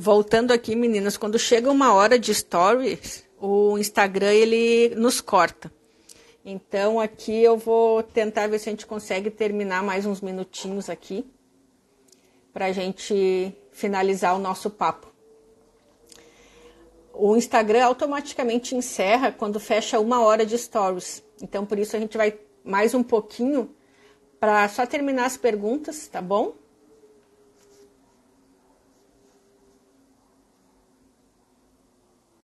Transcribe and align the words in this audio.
Voltando 0.00 0.52
aqui, 0.52 0.76
meninas, 0.76 1.16
quando 1.16 1.40
chega 1.40 1.68
uma 1.68 1.92
hora 1.92 2.20
de 2.20 2.32
stories, 2.32 3.24
o 3.36 3.76
Instagram 3.76 4.32
ele 4.32 4.94
nos 4.94 5.20
corta. 5.20 5.72
Então 6.44 7.00
aqui 7.00 7.42
eu 7.42 7.56
vou 7.56 8.00
tentar 8.04 8.46
ver 8.46 8.60
se 8.60 8.68
a 8.68 8.72
gente 8.72 8.86
consegue 8.86 9.28
terminar 9.28 9.82
mais 9.82 10.06
uns 10.06 10.20
minutinhos 10.20 10.88
aqui 10.88 11.28
para 12.52 12.66
a 12.66 12.72
gente 12.72 13.52
finalizar 13.72 14.36
o 14.36 14.38
nosso 14.38 14.70
papo. 14.70 15.12
O 17.12 17.36
Instagram 17.36 17.84
automaticamente 17.84 18.76
encerra 18.76 19.32
quando 19.32 19.58
fecha 19.58 19.98
uma 19.98 20.22
hora 20.22 20.46
de 20.46 20.56
stories. 20.56 21.24
Então 21.42 21.66
por 21.66 21.76
isso 21.76 21.96
a 21.96 21.98
gente 21.98 22.16
vai 22.16 22.38
mais 22.62 22.94
um 22.94 23.02
pouquinho 23.02 23.74
para 24.38 24.68
só 24.68 24.86
terminar 24.86 25.24
as 25.24 25.36
perguntas, 25.36 26.06
tá 26.06 26.22
bom? 26.22 26.54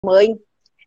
Mãe 0.03 0.37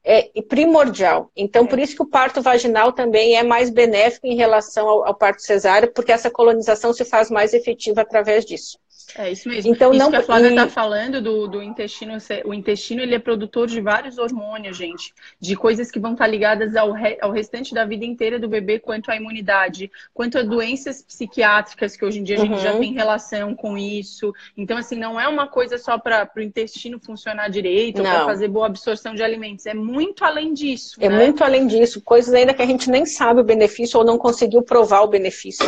é 0.04 0.30
primordial. 0.42 1.32
Então, 1.36 1.64
é. 1.64 1.66
por 1.66 1.78
isso 1.80 1.96
que 1.96 2.02
o 2.02 2.08
parto 2.08 2.40
vaginal 2.40 2.92
também 2.92 3.36
é 3.36 3.42
mais 3.42 3.70
benéfico 3.70 4.26
em 4.26 4.36
relação 4.36 4.88
ao, 4.88 5.06
ao 5.06 5.14
parto 5.14 5.42
cesáreo, 5.42 5.92
porque 5.92 6.12
essa 6.12 6.30
colonização 6.30 6.92
se 6.92 7.04
faz 7.04 7.28
mais 7.28 7.52
efetiva 7.52 8.02
através 8.02 8.44
disso. 8.44 8.78
É 9.14 9.30
isso 9.30 9.48
mesmo. 9.48 9.70
Então, 9.70 9.92
isso 9.92 10.02
não... 10.02 10.10
que 10.10 10.16
a 10.16 10.22
Flávia 10.22 10.48
está 10.48 10.68
falando 10.68 11.22
do, 11.22 11.46
do 11.46 11.62
intestino, 11.62 12.16
o 12.44 12.52
intestino 12.52 13.02
ele 13.02 13.14
é 13.14 13.18
produtor 13.18 13.68
de 13.68 13.80
vários 13.80 14.18
hormônios, 14.18 14.76
gente, 14.76 15.14
de 15.40 15.54
coisas 15.54 15.90
que 15.90 15.98
vão 15.98 16.12
estar 16.12 16.24
tá 16.24 16.30
ligadas 16.30 16.74
ao, 16.76 16.92
re, 16.92 17.16
ao 17.20 17.30
restante 17.30 17.72
da 17.74 17.84
vida 17.84 18.04
inteira 18.04 18.38
do 18.38 18.48
bebê, 18.48 18.78
quanto 18.78 19.10
à 19.10 19.16
imunidade, 19.16 19.90
quanto 20.12 20.38
a 20.38 20.42
doenças 20.42 21.02
psiquiátricas, 21.02 21.96
que 21.96 22.04
hoje 22.04 22.20
em 22.20 22.22
dia 22.22 22.36
a 22.36 22.40
gente 22.40 22.54
uhum. 22.54 22.58
já 22.58 22.78
tem 22.78 22.92
relação 22.92 23.54
com 23.54 23.78
isso. 23.78 24.32
Então, 24.56 24.76
assim, 24.76 24.96
não 24.96 25.20
é 25.20 25.28
uma 25.28 25.46
coisa 25.46 25.78
só 25.78 25.98
para 25.98 26.30
o 26.36 26.40
intestino 26.40 26.98
funcionar 26.98 27.48
direito, 27.48 28.02
para 28.02 28.24
fazer 28.24 28.48
boa 28.48 28.66
absorção 28.66 29.14
de 29.14 29.22
alimentos. 29.22 29.66
É 29.66 29.74
muito 29.74 30.24
além 30.24 30.52
disso. 30.52 30.96
É 31.00 31.08
né? 31.08 31.24
muito 31.24 31.44
além 31.44 31.66
disso. 31.66 32.00
Coisas 32.00 32.34
ainda 32.34 32.54
que 32.54 32.62
a 32.62 32.66
gente 32.66 32.90
nem 32.90 33.06
sabe 33.06 33.40
o 33.40 33.44
benefício 33.44 33.98
ou 33.98 34.04
não 34.04 34.18
conseguiu 34.18 34.62
provar 34.62 35.02
o 35.02 35.08
benefício. 35.08 35.64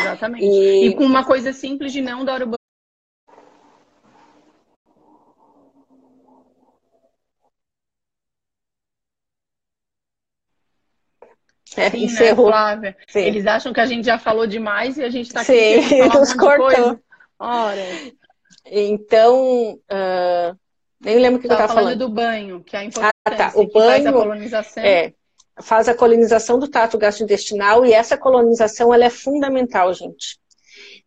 Exatamente. 0.00 0.44
E, 0.44 0.88
e 0.88 0.94
com 0.94 1.04
uma 1.04 1.24
coisa 1.24 1.52
simples 1.52 1.92
de 1.92 2.00
não 2.00 2.24
dar 2.24 2.42
o 2.42 2.46
É, 11.76 11.90
Sim, 11.90 12.06
né, 12.06 12.34
Flávia? 12.34 12.96
Sim. 13.08 13.20
Eles 13.20 13.46
acham 13.46 13.72
que 13.72 13.80
a 13.80 13.86
gente 13.86 14.04
já 14.04 14.18
falou 14.18 14.46
demais 14.46 14.96
e 14.96 15.02
a 15.02 15.10
gente 15.10 15.26
está 15.26 15.42
aqui 15.42 15.82
Sim, 15.82 16.08
nos 16.08 16.32
cortou. 16.34 16.98
Ora. 17.38 17.82
Então, 18.66 19.74
uh, 19.74 20.58
nem 21.00 21.18
lembro 21.18 21.38
o 21.38 21.40
que 21.40 21.46
eu 21.46 21.52
estava 21.52 21.72
falando. 21.72 21.98
do 21.98 22.08
banho, 22.08 22.62
que 22.62 22.76
é 22.76 22.80
a 22.80 22.84
importância 22.84 23.12
ah, 23.24 23.30
tá. 23.30 23.52
o 23.54 23.70
banho, 23.70 24.02
faz 24.02 24.06
a 24.06 24.12
colonização. 24.12 24.82
É, 24.82 25.12
faz 25.60 25.88
a 25.88 25.94
colonização 25.94 26.58
do 26.58 26.68
trato 26.68 26.98
gastrointestinal 26.98 27.84
e 27.84 27.92
essa 27.92 28.16
colonização 28.16 28.92
ela 28.92 29.04
é 29.04 29.10
fundamental, 29.10 29.92
gente. 29.94 30.38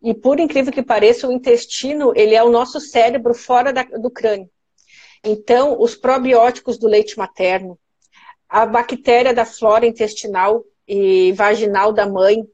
E 0.01 0.13
por 0.13 0.39
incrível 0.39 0.71
que 0.71 0.81
pareça, 0.81 1.27
o 1.27 1.31
intestino 1.31 2.13
ele 2.15 2.33
é 2.33 2.43
o 2.43 2.49
nosso 2.49 2.79
cérebro 2.79 3.33
fora 3.33 3.71
da, 3.71 3.83
do 3.83 4.09
crânio. 4.09 4.49
Então, 5.23 5.79
os 5.79 5.95
probióticos 5.95 6.79
do 6.79 6.87
leite 6.87 7.17
materno, 7.17 7.77
a 8.51 8.65
bactéria 8.65 9.33
da 9.33 9.45
flora 9.45 9.85
intestinal 9.85 10.63
e 10.85 11.31
vaginal 11.31 11.93
da 11.93 12.05
mãe 12.05 12.45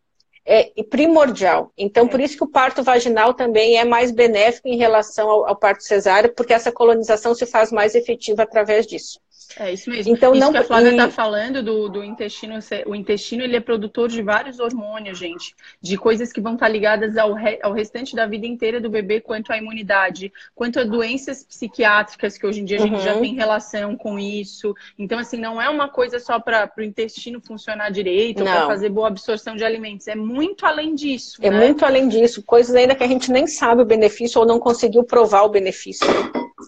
é 0.47 0.83
primordial. 0.83 1.71
Então, 1.77 2.05
é. 2.05 2.09
por 2.09 2.21
isso 2.21 2.37
que 2.37 2.43
o 2.43 2.47
parto 2.47 2.81
vaginal 2.81 3.33
também 3.33 3.77
é 3.77 3.83
mais 3.83 4.11
benéfico 4.11 4.69
em 4.69 4.77
relação 4.77 5.29
ao, 5.29 5.49
ao 5.49 5.55
parto 5.55 5.83
cesáreo, 5.83 6.33
porque 6.33 6.53
essa 6.53 6.71
colonização 6.71 7.35
se 7.35 7.45
faz 7.45 7.71
mais 7.71 7.95
efetiva 7.95 8.43
através 8.43 8.87
disso. 8.87 9.19
É 9.59 9.71
isso 9.71 9.89
mesmo. 9.89 10.13
Então, 10.13 10.33
isso 10.33 10.41
não... 10.41 10.51
que 10.51 10.57
a 10.57 10.63
Flávia 10.63 10.91
está 10.91 11.09
falando 11.09 11.63
do, 11.63 11.87
do 11.87 12.03
intestino, 12.03 12.59
o 12.85 12.95
intestino 12.95 13.43
ele 13.43 13.55
é 13.55 13.59
produtor 13.59 14.09
de 14.09 14.21
vários 14.21 14.59
hormônios, 14.59 15.17
gente, 15.17 15.55
de 15.81 15.97
coisas 15.97 16.33
que 16.33 16.41
vão 16.41 16.53
estar 16.53 16.65
tá 16.65 16.71
ligadas 16.71 17.17
ao, 17.17 17.33
re, 17.33 17.59
ao 17.63 17.71
restante 17.71 18.15
da 18.15 18.25
vida 18.25 18.45
inteira 18.45 18.81
do 18.81 18.89
bebê, 18.89 19.21
quanto 19.21 19.51
à 19.51 19.57
imunidade, 19.57 20.31
quanto 20.53 20.79
a 20.79 20.83
doenças 20.83 21.43
psiquiátricas, 21.43 22.37
que 22.37 22.45
hoje 22.45 22.61
em 22.61 22.65
dia 22.65 22.77
a 22.77 22.81
gente 22.81 22.95
uhum. 22.95 23.01
já 23.01 23.19
tem 23.19 23.35
relação 23.35 23.95
com 23.95 24.19
isso. 24.19 24.75
Então, 24.97 25.17
assim, 25.17 25.37
não 25.37 25.61
é 25.61 25.69
uma 25.69 25.89
coisa 25.89 26.19
só 26.19 26.39
para 26.39 26.71
o 26.77 26.81
intestino 26.81 27.39
funcionar 27.41 27.89
direito, 27.89 28.43
para 28.43 28.67
fazer 28.67 28.89
boa 28.89 29.07
absorção 29.07 29.55
de 29.55 29.63
alimentos. 29.63 30.07
É 30.07 30.15
muito 30.15 30.36
além 30.65 30.95
disso. 30.95 31.37
É 31.41 31.49
né? 31.49 31.65
muito 31.65 31.85
além 31.85 32.07
disso. 32.07 32.43
Coisas 32.43 32.75
ainda 32.75 32.95
que 32.95 33.03
a 33.03 33.07
gente 33.07 33.31
nem 33.31 33.47
sabe 33.47 33.81
o 33.81 33.85
benefício 33.85 34.39
ou 34.39 34.45
não 34.47 34.59
conseguiu 34.59 35.03
provar 35.03 35.43
o 35.43 35.49
benefício. 35.49 36.07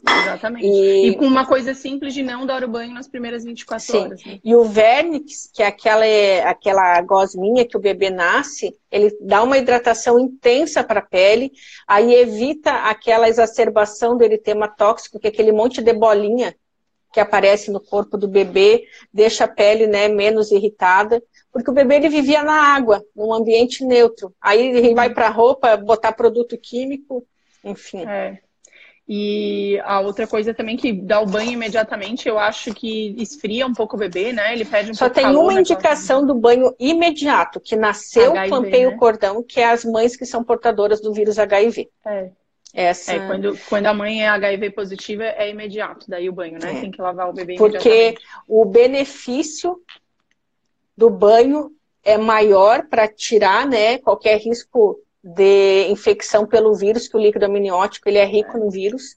Exatamente. 0.07 0.65
E, 0.65 1.09
e 1.09 1.15
com 1.15 1.25
uma 1.25 1.45
coisa 1.45 1.73
simples 1.73 2.13
de 2.13 2.21
não 2.21 2.45
dar 2.45 2.63
o 2.63 2.67
banho 2.67 2.93
nas 2.93 3.07
primeiras 3.07 3.43
24 3.43 3.85
Sim. 3.85 3.97
horas. 3.97 4.23
Né? 4.23 4.39
E 4.43 4.55
o 4.55 4.63
vernix, 4.63 5.49
que 5.53 5.63
é 5.63 5.67
aquela, 5.67 6.05
aquela 6.49 7.01
gosminha 7.01 7.65
que 7.65 7.75
o 7.75 7.81
bebê 7.81 8.09
nasce, 8.09 8.75
ele 8.91 9.15
dá 9.21 9.41
uma 9.41 9.57
hidratação 9.57 10.19
intensa 10.19 10.83
para 10.83 10.99
a 10.99 11.05
pele, 11.05 11.51
aí 11.87 12.13
evita 12.13 12.71
aquela 12.71 13.27
exacerbação 13.27 14.17
do 14.17 14.23
eritema 14.23 14.67
tóxico, 14.67 15.19
que 15.19 15.27
é 15.27 15.29
aquele 15.29 15.51
monte 15.51 15.81
de 15.81 15.93
bolinha 15.93 16.55
que 17.11 17.19
aparece 17.19 17.71
no 17.71 17.79
corpo 17.79 18.17
do 18.17 18.27
bebê, 18.27 18.85
deixa 19.11 19.45
a 19.45 19.47
pele 19.47 19.87
né, 19.87 20.07
menos 20.07 20.51
irritada, 20.51 21.21
porque 21.51 21.71
o 21.71 21.73
bebê 21.73 21.95
ele 21.95 22.09
vivia 22.09 22.43
na 22.43 22.75
água, 22.75 23.03
num 23.15 23.33
ambiente 23.33 23.83
neutro. 23.83 24.33
Aí 24.41 24.67
ele 24.67 24.93
vai 24.93 25.09
para 25.13 25.27
a 25.27 25.31
roupa 25.31 25.75
botar 25.77 26.11
produto 26.11 26.57
químico, 26.57 27.25
enfim. 27.63 28.05
É. 28.05 28.39
E 29.11 29.79
a 29.85 29.99
outra 30.01 30.27
coisa 30.27 30.53
também 30.53 30.77
que 30.77 30.93
dá 30.93 31.19
o 31.19 31.25
banho 31.25 31.53
imediatamente, 31.53 32.29
eu 32.29 32.37
acho 32.37 32.71
que 32.75 33.15
esfria 33.17 33.65
um 33.65 33.73
pouco 33.73 33.95
o 33.95 33.99
bebê, 33.99 34.31
né? 34.31 34.53
Ele 34.53 34.63
perde 34.63 34.91
um 34.91 34.93
Só 34.93 35.05
pouco 35.05 35.15
tem 35.15 35.23
calor, 35.23 35.45
uma 35.45 35.59
indicação 35.59 36.23
do 36.23 36.35
banho 36.35 36.75
imediato, 36.77 37.59
que 37.59 37.75
nasceu, 37.75 38.33
HIV, 38.33 38.49
clampei 38.49 38.85
né? 38.85 38.87
o 38.87 38.97
cordão, 38.97 39.41
que 39.41 39.59
é 39.59 39.71
as 39.71 39.83
mães 39.83 40.15
que 40.15 40.27
são 40.27 40.43
portadoras 40.43 41.01
do 41.01 41.11
vírus 41.11 41.39
HIV. 41.39 41.89
É. 42.05 42.29
Essa... 42.71 43.13
É, 43.13 43.25
quando, 43.25 43.57
quando 43.67 43.87
a 43.87 43.93
mãe 43.95 44.21
é 44.21 44.27
HIV 44.27 44.69
positiva, 44.71 45.23
é 45.23 45.49
imediato, 45.49 46.05
daí 46.07 46.29
o 46.29 46.33
banho, 46.33 46.59
né? 46.59 46.77
É. 46.77 46.81
Tem 46.81 46.91
que 46.91 47.01
lavar 47.01 47.29
o 47.29 47.33
bebê 47.33 47.55
Porque 47.55 48.15
o 48.47 48.63
benefício 48.63 49.81
do 50.99 51.09
banho 51.09 51.71
é 52.03 52.17
maior 52.17 52.87
para 52.87 53.07
tirar, 53.07 53.65
né, 53.65 53.97
qualquer 53.99 54.37
risco 54.37 54.99
de 55.23 55.87
infecção 55.89 56.45
pelo 56.45 56.75
vírus, 56.75 57.07
que 57.07 57.15
o 57.15 57.19
líquido 57.19 57.45
amniótico 57.45 58.09
ele 58.09 58.17
é 58.17 58.25
rico 58.25 58.57
no 58.57 58.69
vírus. 58.69 59.15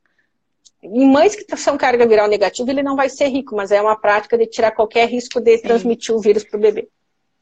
Em 0.80 1.10
mães 1.10 1.34
que 1.34 1.56
são 1.56 1.76
carga 1.76 2.06
viral 2.06 2.28
negativa, 2.28 2.70
ele 2.70 2.84
não 2.84 2.94
vai 2.94 3.08
ser 3.08 3.26
rico, 3.28 3.56
mas 3.56 3.72
é 3.72 3.82
uma 3.82 3.96
prática 3.96 4.38
de 4.38 4.46
tirar 4.46 4.70
qualquer 4.70 5.08
risco 5.08 5.40
de 5.40 5.56
Sim. 5.56 5.62
transmitir 5.64 6.14
o 6.14 6.20
vírus 6.20 6.44
para 6.44 6.56
o 6.56 6.60
bebê. 6.60 6.88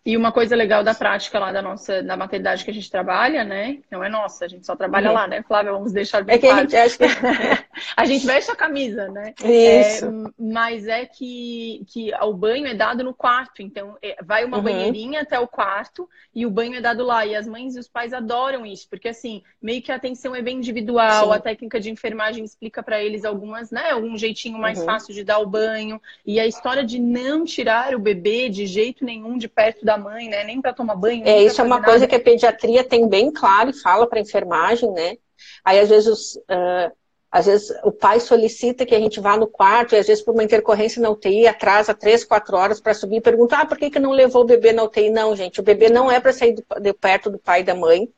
E 0.06 0.17
uma 0.17 0.33
coisa 0.33 0.57
legal 0.57 0.83
da 0.83 0.95
prática 0.95 1.39
lá 1.39 1.53
da 1.53 1.61
nossa, 1.61 2.03
da 2.03 2.17
maternidade 2.17 2.65
que 2.65 2.71
a 2.71 2.75
gente 2.75 2.91
trabalha, 2.91 3.45
né? 3.45 3.81
Não 3.91 4.03
é 4.03 4.09
nossa, 4.09 4.47
a 4.47 4.49
gente 4.49 4.65
só 4.65 4.75
trabalha 4.75 5.09
uhum. 5.09 5.15
lá, 5.15 5.27
né, 5.27 5.43
Flávia? 5.43 5.72
Vamos 5.72 5.93
deixar 5.93 6.25
bem 6.25 6.37
é 6.37 6.39
que 6.39 6.47
claro. 6.47 6.61
A 6.61 6.62
gente, 6.62 6.77
acha 6.77 6.97
que... 6.97 7.05
a 7.96 8.04
gente 8.04 8.26
veste 8.26 8.50
a 8.50 8.56
camisa, 8.56 9.08
né? 9.08 9.34
Isso. 9.42 10.06
É, 10.06 10.30
mas 10.38 10.86
é 10.86 11.06
que, 11.06 11.84
que 11.88 12.12
o 12.14 12.32
banho 12.32 12.66
é 12.66 12.74
dado 12.74 13.04
no 13.04 13.14
quarto. 13.14 13.62
Então, 13.62 13.96
é, 14.02 14.16
vai 14.22 14.44
uma 14.44 14.58
uhum. 14.58 14.62
banheirinha 14.64 15.22
até 15.22 15.38
o 15.38 15.48
quarto 15.48 16.08
e 16.34 16.46
o 16.46 16.50
banho 16.50 16.74
é 16.74 16.80
dado 16.80 17.04
lá. 17.04 17.24
E 17.26 17.34
as 17.34 17.46
mães 17.46 17.76
e 17.76 17.78
os 17.78 17.88
pais 17.88 18.12
adoram 18.12 18.64
isso, 18.64 18.88
porque 18.88 19.08
assim, 19.08 19.42
meio 19.60 19.82
que 19.82 19.92
a 19.92 19.96
atenção 19.96 20.34
é 20.34 20.42
bem 20.42 20.58
individual, 20.58 21.26
Sim. 21.26 21.34
a 21.34 21.41
técnica 21.41 21.80
de 21.80 21.91
enfermagem 21.91 22.44
explica 22.44 22.82
para 22.82 23.02
eles 23.02 23.24
algumas, 23.24 23.70
né? 23.70 23.91
Algum 23.91 24.16
jeitinho 24.16 24.58
mais 24.58 24.78
uhum. 24.78 24.84
fácil 24.84 25.14
de 25.14 25.24
dar 25.24 25.38
o 25.38 25.47
banho. 25.47 26.00
E 26.24 26.38
a 26.38 26.47
história 26.47 26.84
de 26.84 26.98
não 26.98 27.44
tirar 27.44 27.94
o 27.94 27.98
bebê 27.98 28.48
de 28.48 28.66
jeito 28.66 29.04
nenhum 29.04 29.36
de 29.36 29.48
perto 29.48 29.84
da 29.84 29.97
mãe, 29.97 30.28
né? 30.28 30.44
Nem 30.44 30.60
para 30.60 30.72
tomar 30.72 30.94
banho. 30.94 31.26
É, 31.26 31.42
isso 31.42 31.60
é 31.60 31.64
uma 31.64 31.82
coisa 31.82 32.06
que 32.06 32.14
a 32.14 32.20
pediatria 32.20 32.84
tem 32.84 33.08
bem 33.08 33.32
claro 33.32 33.70
e 33.70 33.74
fala 33.74 34.06
para 34.06 34.20
enfermagem, 34.20 34.91
né? 34.92 35.16
Aí 35.64 35.78
às 35.78 35.88
vezes, 35.88 36.36
uh, 36.36 36.92
às 37.30 37.46
vezes 37.46 37.70
o 37.84 37.92
pai 37.92 38.18
solicita 38.18 38.84
que 38.84 38.94
a 38.94 38.98
gente 38.98 39.21
vá 39.21 39.36
no 39.36 39.47
quarto 39.47 39.94
e 39.94 39.98
às 39.98 40.06
vezes 40.06 40.22
por 40.22 40.34
uma 40.34 40.42
intercorrência 40.42 41.00
na 41.00 41.10
UTI 41.10 41.47
atrasa 41.47 41.94
três, 41.94 42.24
quatro 42.24 42.56
horas 42.56 42.80
para 42.80 42.92
subir 42.92 43.16
e 43.16 43.21
pergunta, 43.21 43.56
ah, 43.56 43.66
por 43.66 43.78
que, 43.78 43.88
que 43.88 44.00
não 44.00 44.10
levou 44.10 44.42
o 44.42 44.47
bebê 44.47 44.72
na 44.72 44.82
UTI? 44.82 45.10
Não, 45.10 45.36
gente, 45.36 45.60
o 45.60 45.62
bebê 45.62 45.88
não 45.88 46.10
é 46.10 46.18
para 46.18 46.32
sair 46.32 46.54
do, 46.54 46.65
de 46.80 46.92
perto 46.92 47.30
do 47.30 47.38
pai 47.38 47.60
e 47.60 47.65
da 47.65 47.74
mãe. 47.74 48.09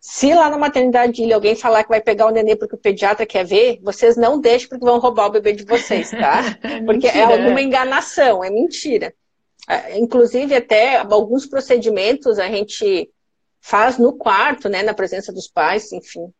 Se 0.00 0.32
lá 0.32 0.48
na 0.48 0.56
maternidade 0.56 1.22
ilha 1.22 1.34
alguém 1.34 1.54
falar 1.54 1.82
que 1.82 1.90
vai 1.90 2.00
pegar 2.00 2.26
o 2.26 2.30
nenê 2.30 2.56
porque 2.56 2.74
o 2.74 2.78
pediatra 2.78 3.26
quer 3.26 3.44
ver, 3.44 3.80
vocês 3.82 4.16
não 4.16 4.40
deixem 4.40 4.68
porque 4.68 4.84
vão 4.84 4.98
roubar 4.98 5.26
o 5.26 5.32
bebê 5.32 5.52
de 5.52 5.64
vocês, 5.64 6.10
tá? 6.10 6.56
é 6.62 6.80
porque 6.82 7.08
é 7.08 7.22
alguma 7.22 7.60
enganação, 7.60 8.42
é 8.42 8.48
mentira. 8.48 9.12
É, 9.68 9.98
inclusive, 9.98 10.54
até 10.54 10.96
alguns 10.98 11.44
procedimentos 11.44 12.38
a 12.38 12.48
gente 12.48 13.10
faz 13.60 13.98
no 13.98 14.16
quarto, 14.16 14.68
né? 14.68 14.82
Na 14.82 14.94
presença 14.94 15.32
dos 15.32 15.48
pais, 15.48 15.92
enfim. 15.92 16.32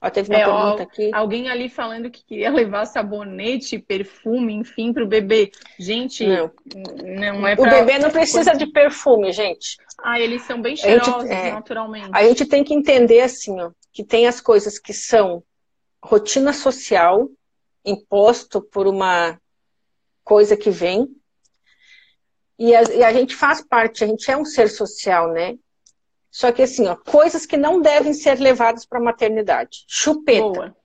Ó, 0.00 0.10
teve 0.10 0.30
uma 0.30 0.38
é, 0.38 0.44
pergunta 0.44 0.82
ó, 0.82 0.82
aqui. 0.82 1.10
Alguém 1.12 1.48
ali 1.48 1.68
falando 1.68 2.10
que 2.10 2.24
queria 2.24 2.50
levar 2.52 2.86
sabonete, 2.86 3.78
perfume, 3.78 4.54
enfim, 4.54 4.92
para 4.92 5.04
o 5.04 5.08
bebê. 5.08 5.50
Gente, 5.78 6.26
não, 6.26 6.50
não 7.04 7.46
é 7.46 7.56
pra... 7.56 7.64
O 7.64 7.70
bebê 7.70 7.98
não 7.98 8.10
precisa 8.10 8.52
de 8.54 8.66
perfume, 8.66 9.32
gente. 9.32 9.76
Ah, 10.02 10.20
eles 10.20 10.42
são 10.42 10.60
bem 10.60 10.76
cheirosos, 10.76 11.22
gente, 11.22 11.32
é, 11.32 11.52
naturalmente. 11.52 12.10
A 12.12 12.22
gente 12.24 12.46
tem 12.46 12.64
que 12.64 12.74
entender, 12.74 13.20
assim, 13.20 13.60
ó, 13.60 13.70
que 13.92 14.04
tem 14.04 14.26
as 14.26 14.40
coisas 14.40 14.78
que 14.78 14.92
são 14.92 15.42
rotina 16.02 16.52
social 16.52 17.28
imposto 17.84 18.60
por 18.60 18.86
uma 18.86 19.38
coisa 20.22 20.56
que 20.56 20.70
vem. 20.70 21.08
E 22.58 22.74
a, 22.74 22.82
e 22.82 23.04
a, 23.04 23.12
gente 23.12 23.34
faz 23.34 23.66
parte, 23.66 24.04
a 24.04 24.06
gente 24.06 24.30
é 24.30 24.36
um 24.36 24.44
ser 24.44 24.68
social, 24.68 25.32
né? 25.32 25.56
Só 26.34 26.50
que 26.50 26.62
assim, 26.62 26.88
ó, 26.88 26.96
coisas 26.96 27.46
que 27.46 27.56
não 27.56 27.80
devem 27.80 28.12
ser 28.12 28.40
levadas 28.40 28.84
para 28.84 28.98
a 28.98 29.02
maternidade. 29.02 29.84
Chupeta. 29.86 30.40
Boa. 30.40 30.76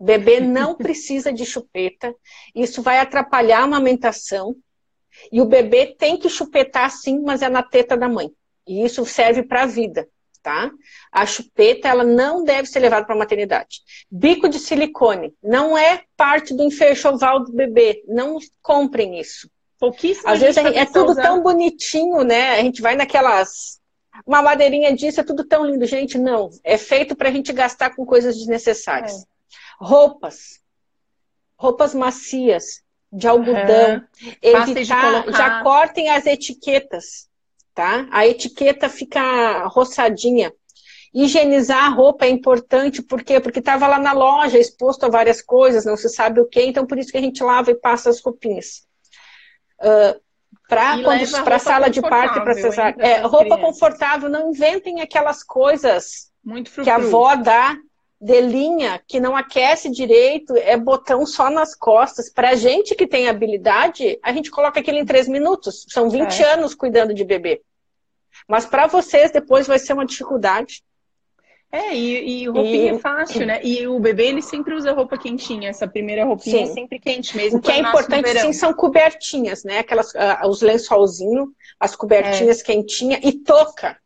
Bebê 0.00 0.40
não 0.40 0.74
precisa 0.74 1.30
de 1.30 1.44
chupeta. 1.44 2.14
Isso 2.54 2.80
vai 2.80 2.98
atrapalhar 2.98 3.60
a 3.60 3.64
amamentação. 3.64 4.56
E 5.30 5.42
o 5.42 5.44
bebê 5.44 5.94
tem 5.98 6.16
que 6.16 6.30
chupetar 6.30 6.90
sim, 6.90 7.20
mas 7.20 7.42
é 7.42 7.50
na 7.50 7.62
teta 7.62 7.98
da 7.98 8.08
mãe. 8.08 8.30
E 8.66 8.82
isso 8.82 9.04
serve 9.04 9.42
para 9.42 9.64
a 9.64 9.66
vida 9.66 10.08
tá? 10.40 10.70
A 11.12 11.26
chupeta, 11.26 11.88
ela 11.88 12.04
não 12.04 12.42
deve 12.42 12.68
ser 12.68 12.78
levada 12.78 13.04
para 13.04 13.14
a 13.14 13.18
maternidade. 13.18 13.80
Bico 14.10 14.48
de 14.48 14.58
silicone 14.58 15.34
não 15.42 15.76
é 15.76 16.04
parte 16.16 16.54
do 16.54 16.62
enxoval 16.62 17.44
do 17.44 17.52
bebê. 17.52 18.02
Não 18.08 18.38
comprem 18.62 19.20
isso. 19.20 19.50
Pouquíssimo. 19.78 20.26
Às 20.26 20.40
vezes 20.40 20.56
é 20.56 20.86
tudo 20.86 21.10
usar. 21.10 21.22
tão 21.22 21.42
bonitinho, 21.42 22.22
né? 22.22 22.52
A 22.52 22.62
gente 22.62 22.80
vai 22.80 22.96
naquelas 22.96 23.77
uma 24.26 24.42
madeirinha 24.42 24.94
disso, 24.94 25.20
é 25.20 25.24
tudo 25.24 25.44
tão 25.44 25.64
lindo. 25.64 25.86
Gente, 25.86 26.18
não. 26.18 26.50
É 26.64 26.76
feito 26.76 27.16
para 27.16 27.28
a 27.28 27.32
gente 27.32 27.52
gastar 27.52 27.94
com 27.94 28.04
coisas 28.04 28.36
desnecessárias. 28.36 29.22
É. 29.22 29.24
Roupas. 29.80 30.60
Roupas 31.56 31.94
macias, 31.94 32.82
de 33.12 33.26
algodão. 33.26 34.04
Uhum. 34.22 34.32
Evitar, 34.40 35.32
já 35.32 35.62
cortem 35.62 36.08
as 36.10 36.26
etiquetas 36.26 37.28
tá? 37.78 38.08
A 38.10 38.26
etiqueta 38.26 38.88
fica 38.88 39.64
roçadinha. 39.68 40.52
Higienizar 41.14 41.84
a 41.84 41.88
roupa 41.88 42.26
é 42.26 42.28
importante, 42.28 43.00
por 43.00 43.22
quê? 43.22 43.38
Porque 43.38 43.60
estava 43.60 43.86
lá 43.86 44.00
na 44.00 44.12
loja, 44.12 44.58
exposto 44.58 45.04
a 45.04 45.08
várias 45.08 45.40
coisas, 45.40 45.84
não 45.84 45.96
se 45.96 46.08
sabe 46.08 46.40
o 46.40 46.46
que, 46.46 46.60
então 46.60 46.84
por 46.84 46.98
isso 46.98 47.12
que 47.12 47.18
a 47.18 47.20
gente 47.20 47.40
lava 47.40 47.70
e 47.70 47.76
passa 47.76 48.10
as 48.10 48.20
roupinhas. 48.20 48.84
Uh, 49.80 50.20
para 50.68 51.56
a 51.56 51.58
sala 51.58 51.88
de 51.88 52.00
parto 52.00 52.42
para 52.42 52.54
cesárea. 52.54 52.96
É, 53.02 53.20
roupa 53.20 53.58
confortável, 53.58 54.28
não 54.28 54.50
inventem 54.50 55.00
aquelas 55.00 55.42
coisas 55.42 56.30
que 56.82 56.90
a 56.90 56.96
avó 56.96 57.34
dá 57.36 57.76
de 58.20 58.40
linha, 58.40 59.00
que 59.06 59.20
não 59.20 59.36
aquece 59.36 59.88
direito, 59.88 60.56
é 60.56 60.76
botão 60.76 61.24
só 61.24 61.48
nas 61.48 61.74
costas. 61.74 62.28
Para 62.28 62.50
a 62.50 62.54
gente 62.56 62.94
que 62.94 63.06
tem 63.06 63.28
habilidade, 63.28 64.18
a 64.22 64.32
gente 64.32 64.50
coloca 64.50 64.80
aquilo 64.80 64.98
em 64.98 65.06
três 65.06 65.28
minutos. 65.28 65.86
São 65.88 66.10
20 66.10 66.42
é. 66.42 66.54
anos 66.54 66.74
cuidando 66.74 67.14
de 67.14 67.24
bebê. 67.24 67.62
Mas 68.48 68.66
para 68.66 68.86
vocês 68.86 69.30
depois 69.30 69.66
vai 69.66 69.78
ser 69.78 69.92
uma 69.92 70.06
dificuldade. 70.06 70.82
É, 71.70 71.94
e, 71.94 72.42
e 72.42 72.48
roupinha 72.48 72.92
e... 72.92 72.96
é 72.96 72.98
fácil, 72.98 73.46
né? 73.46 73.60
E 73.62 73.86
o 73.86 74.00
bebê, 74.00 74.28
ele 74.28 74.40
sempre 74.40 74.74
usa 74.74 74.92
roupa 74.92 75.18
quentinha. 75.18 75.68
Essa 75.68 75.86
primeira 75.86 76.24
roupinha 76.24 76.64
sim. 76.64 76.70
é 76.70 76.74
sempre 76.74 76.98
quente 76.98 77.36
mesmo. 77.36 77.58
O 77.58 77.62
que 77.62 77.70
é 77.70 77.78
importante, 77.78 78.40
sim, 78.40 78.52
são 78.54 78.72
cobertinhas, 78.72 79.64
né? 79.64 79.80
Aquelas, 79.80 80.12
uh, 80.14 80.48
os 80.48 80.62
lençolzinhos, 80.62 81.48
as 81.78 81.94
cobertinhas 81.94 82.60
é. 82.60 82.64
quentinhas 82.64 83.20
e 83.22 83.32
touca. 83.32 83.98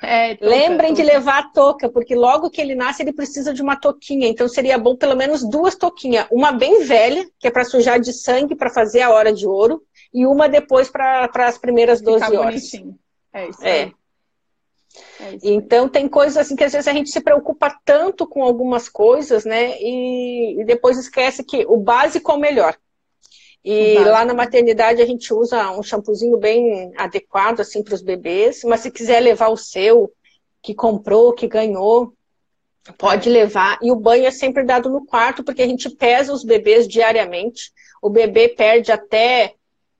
É, 0.00 0.36
touca, 0.36 0.48
Lembrem 0.48 0.94
touca. 0.94 1.02
de 1.02 1.02
levar 1.02 1.38
a 1.40 1.48
touca, 1.48 1.88
porque 1.88 2.14
logo 2.14 2.48
que 2.48 2.60
ele 2.60 2.76
nasce, 2.76 3.02
ele 3.02 3.12
precisa 3.12 3.52
de 3.52 3.60
uma 3.60 3.74
touquinha. 3.74 4.28
Então 4.28 4.48
seria 4.48 4.78
bom 4.78 4.94
pelo 4.94 5.16
menos 5.16 5.42
duas 5.42 5.74
touquinhas. 5.74 6.28
Uma 6.30 6.52
bem 6.52 6.84
velha, 6.84 7.28
que 7.40 7.48
é 7.48 7.50
para 7.50 7.64
sujar 7.64 7.98
de 7.98 8.12
sangue, 8.12 8.54
para 8.54 8.70
fazer 8.70 9.00
a 9.00 9.10
hora 9.10 9.32
de 9.32 9.48
ouro, 9.48 9.82
e 10.14 10.24
uma 10.24 10.48
depois 10.48 10.88
para 10.88 11.28
as 11.34 11.58
primeiras 11.58 12.00
12 12.00 12.24
Ficar 12.24 12.38
horas. 12.38 12.54
Bonitinho. 12.54 12.98
É 13.32 13.48
isso 13.48 13.64
é. 13.64 13.82
aí. 13.82 13.97
É. 15.20 15.38
Então 15.42 15.88
tem 15.88 16.08
coisas 16.08 16.36
assim 16.36 16.56
que 16.56 16.64
às 16.64 16.72
vezes 16.72 16.88
a 16.88 16.92
gente 16.92 17.10
se 17.10 17.20
preocupa 17.20 17.76
tanto 17.84 18.26
com 18.26 18.42
algumas 18.42 18.88
coisas, 18.88 19.44
né? 19.44 19.80
E, 19.80 20.60
e 20.60 20.64
depois 20.64 20.98
esquece 20.98 21.44
que 21.44 21.64
o 21.66 21.76
básico 21.76 22.30
é 22.30 22.34
o 22.34 22.38
melhor. 22.38 22.76
E 23.64 23.98
lá 23.98 24.24
na 24.24 24.32
maternidade 24.32 25.02
a 25.02 25.06
gente 25.06 25.34
usa 25.34 25.72
um 25.72 25.82
shampoozinho 25.82 26.38
bem 26.38 26.92
adequado 26.96 27.60
assim 27.60 27.82
para 27.82 27.94
os 27.94 28.02
bebês, 28.02 28.62
mas 28.64 28.80
se 28.80 28.90
quiser 28.90 29.20
levar 29.20 29.48
o 29.48 29.56
seu, 29.56 30.10
que 30.62 30.74
comprou, 30.74 31.32
que 31.32 31.46
ganhou, 31.46 32.12
pode 32.96 33.28
levar. 33.28 33.78
E 33.82 33.90
o 33.90 33.96
banho 33.96 34.26
é 34.26 34.30
sempre 34.30 34.64
dado 34.64 34.88
no 34.88 35.04
quarto, 35.04 35.44
porque 35.44 35.62
a 35.62 35.66
gente 35.66 35.90
pesa 35.90 36.32
os 36.32 36.44
bebês 36.44 36.86
diariamente. 36.88 37.72
O 38.00 38.08
bebê 38.08 38.48
perde 38.48 38.92
até 38.92 39.54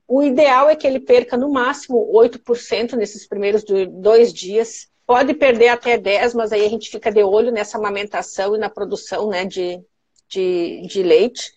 o 0.08 0.22
ideal 0.22 0.70
é 0.70 0.74
que 0.74 0.86
ele 0.86 0.98
perca 0.98 1.36
no 1.36 1.50
máximo 1.50 2.10
8% 2.14 2.94
nesses 2.94 3.28
primeiros 3.28 3.62
dois 3.90 4.32
dias. 4.32 4.88
Pode 5.06 5.34
perder 5.34 5.68
até 5.68 5.98
10%, 5.98 6.32
mas 6.34 6.50
aí 6.50 6.64
a 6.64 6.68
gente 6.68 6.90
fica 6.90 7.12
de 7.12 7.22
olho 7.22 7.52
nessa 7.52 7.76
amamentação 7.76 8.56
e 8.56 8.58
na 8.58 8.70
produção 8.70 9.28
né, 9.28 9.44
de, 9.44 9.78
de, 10.26 10.80
de 10.86 11.02
leite. 11.02 11.52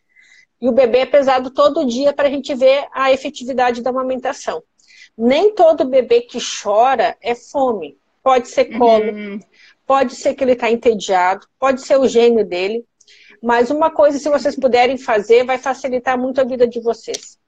E 0.59 0.67
o 0.67 0.73
bebê 0.73 0.99
é 0.99 1.05
pesado 1.05 1.49
todo 1.49 1.85
dia 1.85 2.11
para 2.11 2.27
a 2.27 2.31
gente 2.31 2.53
ver 2.53 2.87
a 2.91 3.09
efetividade 3.11 3.81
da 3.81 3.89
amamentação. 3.89 4.61
Nem 5.17 5.55
todo 5.55 5.85
bebê 5.85 6.19
que 6.21 6.37
chora 6.61 7.17
é 7.21 7.33
fome. 7.33 7.97
Pode 8.21 8.49
ser 8.49 8.65
colo, 8.77 9.11
uhum. 9.11 9.39
pode 9.87 10.13
ser 10.15 10.35
que 10.35 10.43
ele 10.43 10.51
está 10.51 10.69
entediado, 10.69 11.47
pode 11.57 11.81
ser 11.81 11.97
o 11.97 12.07
gênio 12.07 12.45
dele. 12.45 12.85
Mas 13.41 13.71
uma 13.71 13.89
coisa, 13.89 14.19
se 14.19 14.29
vocês 14.29 14.55
puderem 14.55 14.97
fazer, 14.97 15.43
vai 15.45 15.57
facilitar 15.57 16.19
muito 16.19 16.39
a 16.39 16.43
vida 16.43 16.67
de 16.67 16.79
vocês. 16.79 17.40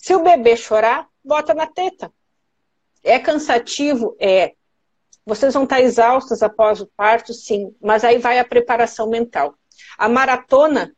Se 0.00 0.14
o 0.14 0.22
bebê 0.22 0.56
chorar, 0.56 1.06
bota 1.22 1.52
na 1.52 1.66
teta. 1.66 2.10
É 3.04 3.18
cansativo? 3.18 4.16
É. 4.18 4.54
Vocês 5.26 5.52
vão 5.52 5.64
estar 5.64 5.80
exaustas 5.80 6.42
após 6.42 6.80
o 6.80 6.90
parto? 6.96 7.34
Sim. 7.34 7.74
Mas 7.80 8.02
aí 8.02 8.18
vai 8.18 8.38
a 8.38 8.44
preparação 8.44 9.10
mental. 9.10 9.54
A 9.98 10.08
maratona 10.08 10.94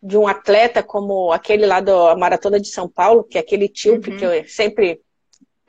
de 0.00 0.16
um 0.16 0.26
atleta 0.26 0.82
como 0.82 1.32
aquele 1.32 1.66
lá 1.66 1.80
da 1.80 2.16
Maratona 2.16 2.60
de 2.60 2.68
São 2.68 2.88
Paulo, 2.88 3.24
que 3.24 3.38
é 3.38 3.40
aquele 3.40 3.68
tio, 3.68 3.94
uhum. 3.94 4.00
que 4.00 4.24
eu 4.24 4.48
sempre... 4.48 5.00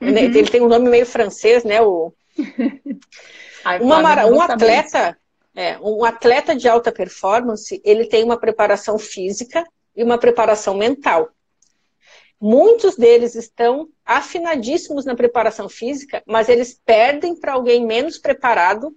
Uhum. 0.00 0.08
Ele 0.08 0.48
tem 0.48 0.60
um 0.60 0.68
nome 0.68 0.88
meio 0.88 1.06
francês, 1.06 1.64
né? 1.64 1.82
O... 1.82 2.12
Ai, 3.64 3.80
uma, 3.80 4.26
um 4.26 4.40
atleta... 4.40 5.18
É, 5.56 5.78
um 5.78 6.04
atleta 6.04 6.54
de 6.56 6.68
alta 6.68 6.90
performance, 6.90 7.80
ele 7.84 8.06
tem 8.06 8.24
uma 8.24 8.36
preparação 8.36 8.98
física 8.98 9.64
e 9.94 10.02
uma 10.02 10.18
preparação 10.18 10.74
mental. 10.74 11.30
Muitos 12.46 12.94
deles 12.94 13.34
estão 13.34 13.88
afinadíssimos 14.04 15.06
na 15.06 15.14
preparação 15.14 15.66
física, 15.66 16.22
mas 16.26 16.50
eles 16.50 16.78
perdem 16.84 17.34
para 17.34 17.54
alguém 17.54 17.86
menos 17.86 18.18
preparado, 18.18 18.94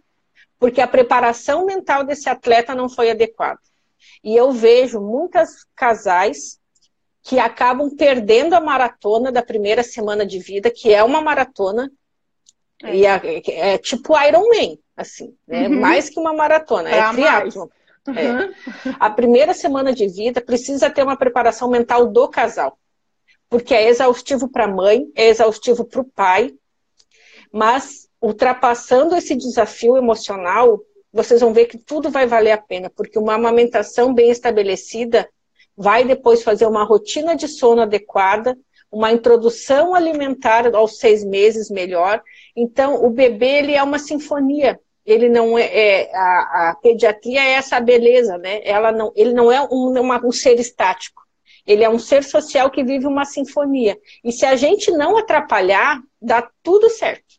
porque 0.59 0.81
a 0.81 0.87
preparação 0.87 1.65
mental 1.65 2.03
desse 2.03 2.27
atleta 2.27 2.75
não 2.75 2.89
foi 2.89 3.09
adequada. 3.09 3.61
E 4.21 4.35
eu 4.35 4.51
vejo 4.51 4.99
muitos 4.99 5.65
casais 5.73 6.59
que 7.23 7.39
acabam 7.39 7.89
perdendo 7.89 8.53
a 8.53 8.59
maratona 8.59 9.31
da 9.31 9.41
primeira 9.41 9.81
semana 9.81 10.25
de 10.25 10.39
vida, 10.39 10.69
que 10.69 10.93
é 10.93 11.01
uma 11.01 11.21
maratona, 11.21 11.89
é. 12.83 12.97
e 12.97 13.05
é, 13.05 13.41
é, 13.47 13.77
tipo 13.77 14.13
Iron 14.27 14.43
Man, 14.49 14.75
assim, 14.97 15.33
né? 15.47 15.69
Uhum. 15.69 15.79
mais 15.79 16.09
que 16.09 16.19
uma 16.19 16.33
maratona, 16.33 16.89
é, 16.89 16.99
é 16.99 17.11
triatlon. 17.13 17.69
Uhum. 18.09 18.13
É. 18.13 18.53
A 18.99 19.09
primeira 19.09 19.53
semana 19.53 19.93
de 19.93 20.05
vida 20.05 20.41
precisa 20.41 20.89
ter 20.89 21.03
uma 21.03 21.15
preparação 21.15 21.69
mental 21.69 22.07
do 22.07 22.27
casal 22.27 22.77
porque 23.49 23.73
é 23.73 23.89
exaustivo 23.89 24.49
para 24.49 24.65
a 24.65 24.67
mãe, 24.67 25.05
é 25.15 25.27
exaustivo 25.29 25.85
para 25.85 26.01
o 26.01 26.03
pai, 26.03 26.53
mas 27.51 28.07
ultrapassando 28.21 29.15
esse 29.15 29.35
desafio 29.35 29.97
emocional, 29.97 30.81
vocês 31.13 31.41
vão 31.41 31.53
ver 31.53 31.65
que 31.65 31.77
tudo 31.77 32.09
vai 32.09 32.27
valer 32.27 32.51
a 32.51 32.57
pena, 32.57 32.89
porque 32.89 33.17
uma 33.17 33.35
amamentação 33.35 34.13
bem 34.13 34.29
estabelecida 34.29 35.29
vai 35.75 36.03
depois 36.03 36.43
fazer 36.43 36.65
uma 36.65 36.83
rotina 36.83 37.35
de 37.35 37.47
sono 37.47 37.81
adequada, 37.81 38.57
uma 38.91 39.11
introdução 39.11 39.93
alimentar 39.93 40.73
aos 40.75 40.97
seis 40.97 41.23
meses 41.23 41.69
melhor. 41.69 42.21
Então, 42.55 43.03
o 43.05 43.09
bebê 43.09 43.59
ele 43.59 43.75
é 43.75 43.83
uma 43.83 43.99
sinfonia. 43.99 44.79
Ele 45.05 45.29
não 45.29 45.57
é, 45.57 45.65
é 45.65 46.15
a, 46.15 46.69
a, 46.69 46.75
pediatria 46.81 47.41
é 47.41 47.53
essa 47.53 47.79
beleza, 47.79 48.37
né? 48.37 48.59
Ela 48.63 48.91
não, 48.91 49.11
ele 49.15 49.33
não 49.33 49.51
é 49.51 49.61
um, 49.61 49.99
uma, 49.99 50.25
um 50.25 50.31
ser 50.31 50.59
estático. 50.59 51.26
Ele 51.67 51.83
é 51.83 51.89
um 51.89 51.99
ser 51.99 52.23
social 52.23 52.71
que 52.71 52.83
vive 52.83 53.05
uma 53.05 53.25
sinfonia. 53.25 53.97
E 54.23 54.31
se 54.31 54.45
a 54.45 54.55
gente 54.55 54.89
não 54.91 55.17
atrapalhar, 55.17 56.01
dá 56.21 56.49
tudo 56.63 56.89
certo. 56.89 57.35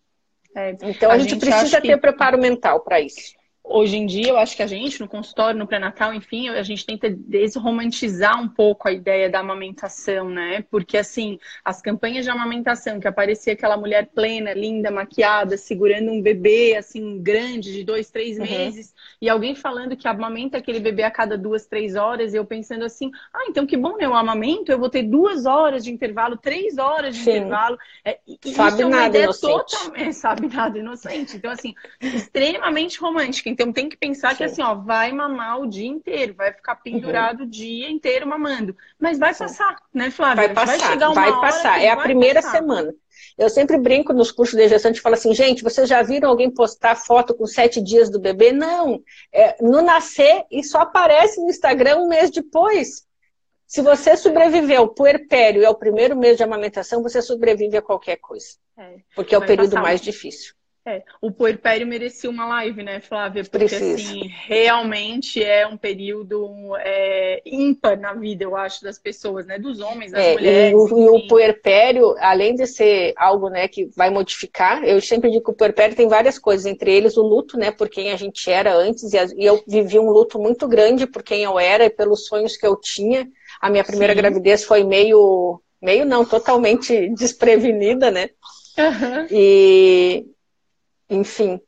É, 0.55 0.77
então 0.83 1.11
a, 1.11 1.15
a 1.15 1.19
gente, 1.19 1.31
gente 1.31 1.41
precisa 1.41 1.81
ter 1.81 1.95
que... 1.95 1.97
preparo 1.97 2.39
mental 2.39 2.81
para 2.81 3.01
isso 3.01 3.38
hoje 3.69 3.97
em 3.97 4.07
dia, 4.07 4.29
eu 4.29 4.39
acho 4.39 4.57
que 4.57 4.63
a 4.63 4.67
gente, 4.67 5.01
no 5.01 5.09
consultório, 5.09 5.59
no 5.59 5.67
pré-natal, 5.67 6.15
enfim, 6.15 6.49
a 6.49 6.63
gente 6.63 6.85
tenta 6.85 7.11
desromantizar 7.11 8.41
um 8.41 8.49
pouco 8.49 8.89
a 8.89 8.93
ideia 8.93 9.29
da 9.29 9.41
amamentação, 9.41 10.29
né? 10.31 10.65
Porque, 10.71 10.97
assim, 10.97 11.39
as 11.65 11.83
campanhas 11.83 12.25
de 12.25 12.31
amamentação, 12.31 12.99
que 12.99 13.07
aparecia 13.07 13.53
aquela 13.53 13.77
mulher 13.77 14.09
plena, 14.15 14.55
linda, 14.55 14.91
maquiada, 14.91 15.57
segurando 15.57 16.11
um 16.11 16.23
bebê, 16.23 16.77
assim, 16.77 17.21
grande, 17.23 17.73
de 17.73 17.85
dois, 17.85 18.11
três 18.11 18.39
uhum. 18.39 18.45
meses, 18.45 18.95
e 19.21 19.29
alguém 19.29 19.55
falando 19.55 19.97
que 19.97 20.09
amamenta 20.09 20.59
aquele 20.59 20.81
bebê 20.81 21.03
a 21.03 21.11
cada 21.11 21.37
duas, 21.37 21.67
três 21.67 21.95
horas, 21.95 22.33
e 22.33 22.37
eu 22.37 22.45
pensando 22.45 22.85
assim, 22.85 23.11
ah, 23.33 23.47
então 23.49 23.67
que 23.67 23.77
bom, 23.77 23.97
né? 23.97 24.07
Eu 24.07 24.15
amamento, 24.15 24.73
eu 24.73 24.79
vou 24.79 24.89
ter 24.89 25.03
duas 25.03 25.45
horas 25.45 25.85
de 25.85 25.93
intervalo, 25.93 26.37
três 26.37 26.79
horas 26.79 27.15
de 27.15 27.23
Sim. 27.23 27.31
intervalo. 27.31 27.79
É, 28.05 28.19
sabe 28.55 28.69
isso 28.69 28.83
é 28.83 28.87
uma 28.87 28.97
nada 28.97 29.09
ideia 29.09 29.29
totalmente, 29.29 30.13
sabe 30.17 30.49
nada 30.49 30.79
inocente. 30.79 31.37
Então, 31.37 31.51
assim, 31.51 31.75
extremamente 32.01 32.99
romântica. 32.99 33.58
Então 33.59 33.73
tem 33.73 33.89
que 33.89 33.97
pensar 33.97 34.31
Sim. 34.31 34.37
que 34.37 34.45
assim, 34.45 34.63
ó, 34.63 34.73
vai 34.73 35.11
mamar 35.11 35.61
o 35.61 35.67
dia 35.67 35.89
inteiro, 35.89 36.33
vai 36.33 36.53
ficar 36.53 36.75
uhum. 36.75 36.81
pendurado 36.85 37.41
uhum. 37.41 37.47
o 37.47 37.51
dia 37.51 37.91
inteiro 37.91 38.25
mamando. 38.25 38.77
Mas 38.97 39.19
vai 39.19 39.35
Sim. 39.35 39.41
passar, 39.41 39.83
né, 39.93 40.13
Flávia? 40.13 40.47
Vai 40.47 40.55
passar, 40.55 40.79
vai, 40.79 40.89
chegar 40.89 41.11
uma 41.11 41.21
vai 41.21 41.41
passar. 41.41 41.83
É 41.83 41.91
a 41.91 41.97
primeira 41.97 42.41
passar. 42.41 42.57
semana. 42.57 42.95
Eu 43.37 43.51
sempre 43.51 43.77
brinco 43.77 44.13
nos 44.13 44.31
cursos 44.31 44.57
de 44.57 44.69
gestante 44.69 45.01
e 45.01 45.03
falo 45.03 45.17
assim, 45.17 45.35
gente, 45.35 45.65
vocês 45.65 45.89
já 45.89 46.01
viram 46.03 46.31
alguém 46.31 46.49
postar 46.49 46.95
foto 46.95 47.35
com 47.35 47.47
sete 47.47 47.83
dias 47.83 48.09
do 48.09 48.21
bebê? 48.21 48.53
Não. 48.53 49.03
É, 49.33 49.57
no 49.61 49.83
nascer 49.83 50.45
e 50.53 50.63
só 50.63 50.83
aparece 50.83 51.41
no 51.41 51.51
Instagram 51.51 51.97
um 51.97 52.09
mês 52.09 52.31
depois. 52.31 53.09
Se 53.67 53.83
você 53.83 54.17
sobreviveu 54.17 54.83
ao 54.83 54.89
puerpério 54.89 55.63
e 55.63 55.67
ao 55.67 55.75
primeiro 55.75 56.17
mês 56.17 56.37
de 56.37 56.45
amamentação, 56.45 57.03
você 57.03 57.21
sobrevive 57.21 57.77
a 57.77 57.83
qualquer 57.83 58.19
coisa. 58.19 58.47
É, 58.79 58.99
porque 59.17 59.35
é 59.35 59.39
o 59.39 59.45
período 59.45 59.75
mais 59.75 60.01
difícil. 60.01 60.55
É, 60.89 61.03
o 61.21 61.31
puerpério 61.31 61.87
merecia 61.87 62.31
uma 62.31 62.47
live, 62.47 62.83
né, 62.83 62.99
Flávia? 62.99 63.45
Porque, 63.45 63.67
Precisa. 63.67 63.95
assim, 63.95 64.27
realmente 64.47 65.45
é 65.45 65.67
um 65.67 65.77
período 65.77 66.75
é, 66.79 67.43
ímpar 67.45 68.01
na 68.01 68.15
vida, 68.15 68.45
eu 68.45 68.57
acho, 68.57 68.83
das 68.83 68.99
pessoas, 68.99 69.45
né? 69.45 69.59
Dos 69.59 69.81
homens, 69.81 70.13
das 70.13 70.25
é, 70.25 70.33
mulheres. 70.33 70.73
E 70.73 70.75
o, 70.75 70.99
e 70.99 71.09
o, 71.11 71.27
puerpério, 71.29 72.15
além 72.21 72.55
de 72.55 72.67
ser 72.67 73.13
algo, 73.19 73.51
né, 73.51 73.69
que 73.69 73.91
vai 73.95 74.09
modificar, 74.09 74.83
eu 74.83 74.99
sempre 75.03 75.31
digo 75.31 75.45
que 75.45 75.51
o 75.51 75.55
puerpério 75.55 75.95
tem 75.95 76.09
várias 76.09 76.39
coisas, 76.39 76.65
entre 76.65 76.91
eles 76.91 77.19
o 77.19 77.23
luto, 77.23 77.59
né, 77.59 77.71
por 77.71 77.91
quem 77.91 78.11
a 78.11 78.17
gente 78.17 78.51
era 78.51 78.75
antes, 78.75 79.13
e, 79.13 79.19
e 79.37 79.45
eu 79.45 79.63
vivi 79.69 79.99
um 79.99 80.09
luto 80.09 80.39
muito 80.39 80.67
grande 80.67 81.07
por 81.07 81.23
quem 81.23 81.43
eu 81.43 81.59
era 81.59 81.85
e 81.85 81.91
pelos 81.91 82.27
sonhos 82.27 82.57
que 82.57 82.67
eu 82.67 82.75
tinha. 82.77 83.29
A 83.61 83.69
minha 83.69 83.85
primeira 83.85 84.15
Sim. 84.15 84.21
gravidez 84.21 84.65
foi 84.65 84.85
meio, 84.85 85.61
meio 85.83 86.07
não, 86.07 86.25
totalmente 86.25 87.09
desprevenida, 87.15 88.11
né? 88.11 88.31
Uhum. 88.79 89.27
E 89.31 90.25
enfim. 91.09 91.61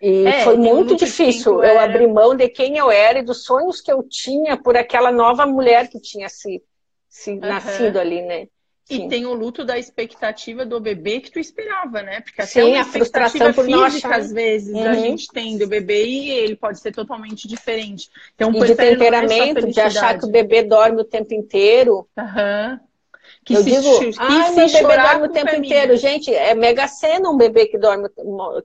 E 0.00 0.26
é, 0.26 0.44
foi 0.44 0.56
muito 0.56 0.96
difícil. 0.96 1.54
Eu 1.54 1.78
era... 1.78 1.84
abri 1.84 2.06
mão 2.06 2.36
de 2.36 2.48
quem 2.48 2.76
eu 2.76 2.90
era 2.90 3.20
e 3.20 3.24
dos 3.24 3.44
sonhos 3.44 3.80
que 3.80 3.90
eu 3.90 4.02
tinha 4.02 4.56
por 4.56 4.76
aquela 4.76 5.10
nova 5.10 5.46
mulher 5.46 5.88
que 5.88 6.00
tinha 6.00 6.28
se, 6.28 6.62
se 7.08 7.32
uhum. 7.32 7.40
nascido 7.40 7.98
ali, 7.98 8.20
né? 8.22 8.48
Sim. 8.84 9.06
E 9.06 9.08
tem 9.08 9.24
o 9.24 9.32
luto 9.32 9.64
da 9.64 9.78
expectativa 9.78 10.66
do 10.66 10.78
bebê 10.78 11.18
que 11.18 11.30
tu 11.30 11.38
esperava, 11.38 12.02
né? 12.02 12.20
Porque 12.20 12.42
até 12.42 12.50
Sim, 12.50 12.76
a 12.76 12.84
frustração 12.84 13.52
por 13.54 13.64
física, 13.64 13.86
achar... 13.86 14.20
às 14.20 14.30
vezes, 14.30 14.74
uhum. 14.74 14.86
a 14.86 14.94
gente 14.94 15.26
tem 15.28 15.56
do 15.56 15.66
bebê 15.66 16.04
e 16.04 16.30
ele 16.32 16.54
pode 16.54 16.80
ser 16.80 16.92
totalmente 16.92 17.48
diferente. 17.48 18.10
Então, 18.34 18.50
e 18.50 18.60
de 18.60 18.72
é 18.72 18.74
temperamento, 18.74 19.66
de 19.66 19.80
achar 19.80 20.18
que 20.18 20.26
o 20.26 20.30
bebê 20.30 20.62
dorme 20.62 21.00
o 21.00 21.04
tempo 21.04 21.32
inteiro. 21.32 22.06
Uhum. 22.14 22.78
Que 23.44 23.54
eu 23.54 23.62
se, 23.62 23.70
digo, 23.70 23.98
que 24.00 24.16
ah, 24.18 24.50
meu 24.52 24.66
bebê 24.66 24.96
dorme 24.96 25.26
o 25.26 25.30
tempo 25.30 25.54
inteiro. 25.54 25.96
Gente, 25.96 26.34
é 26.34 26.54
mega 26.54 26.88
cena 26.88 27.28
um 27.28 27.36
bebê 27.36 27.66
que 27.66 27.76
dorme, 27.76 28.08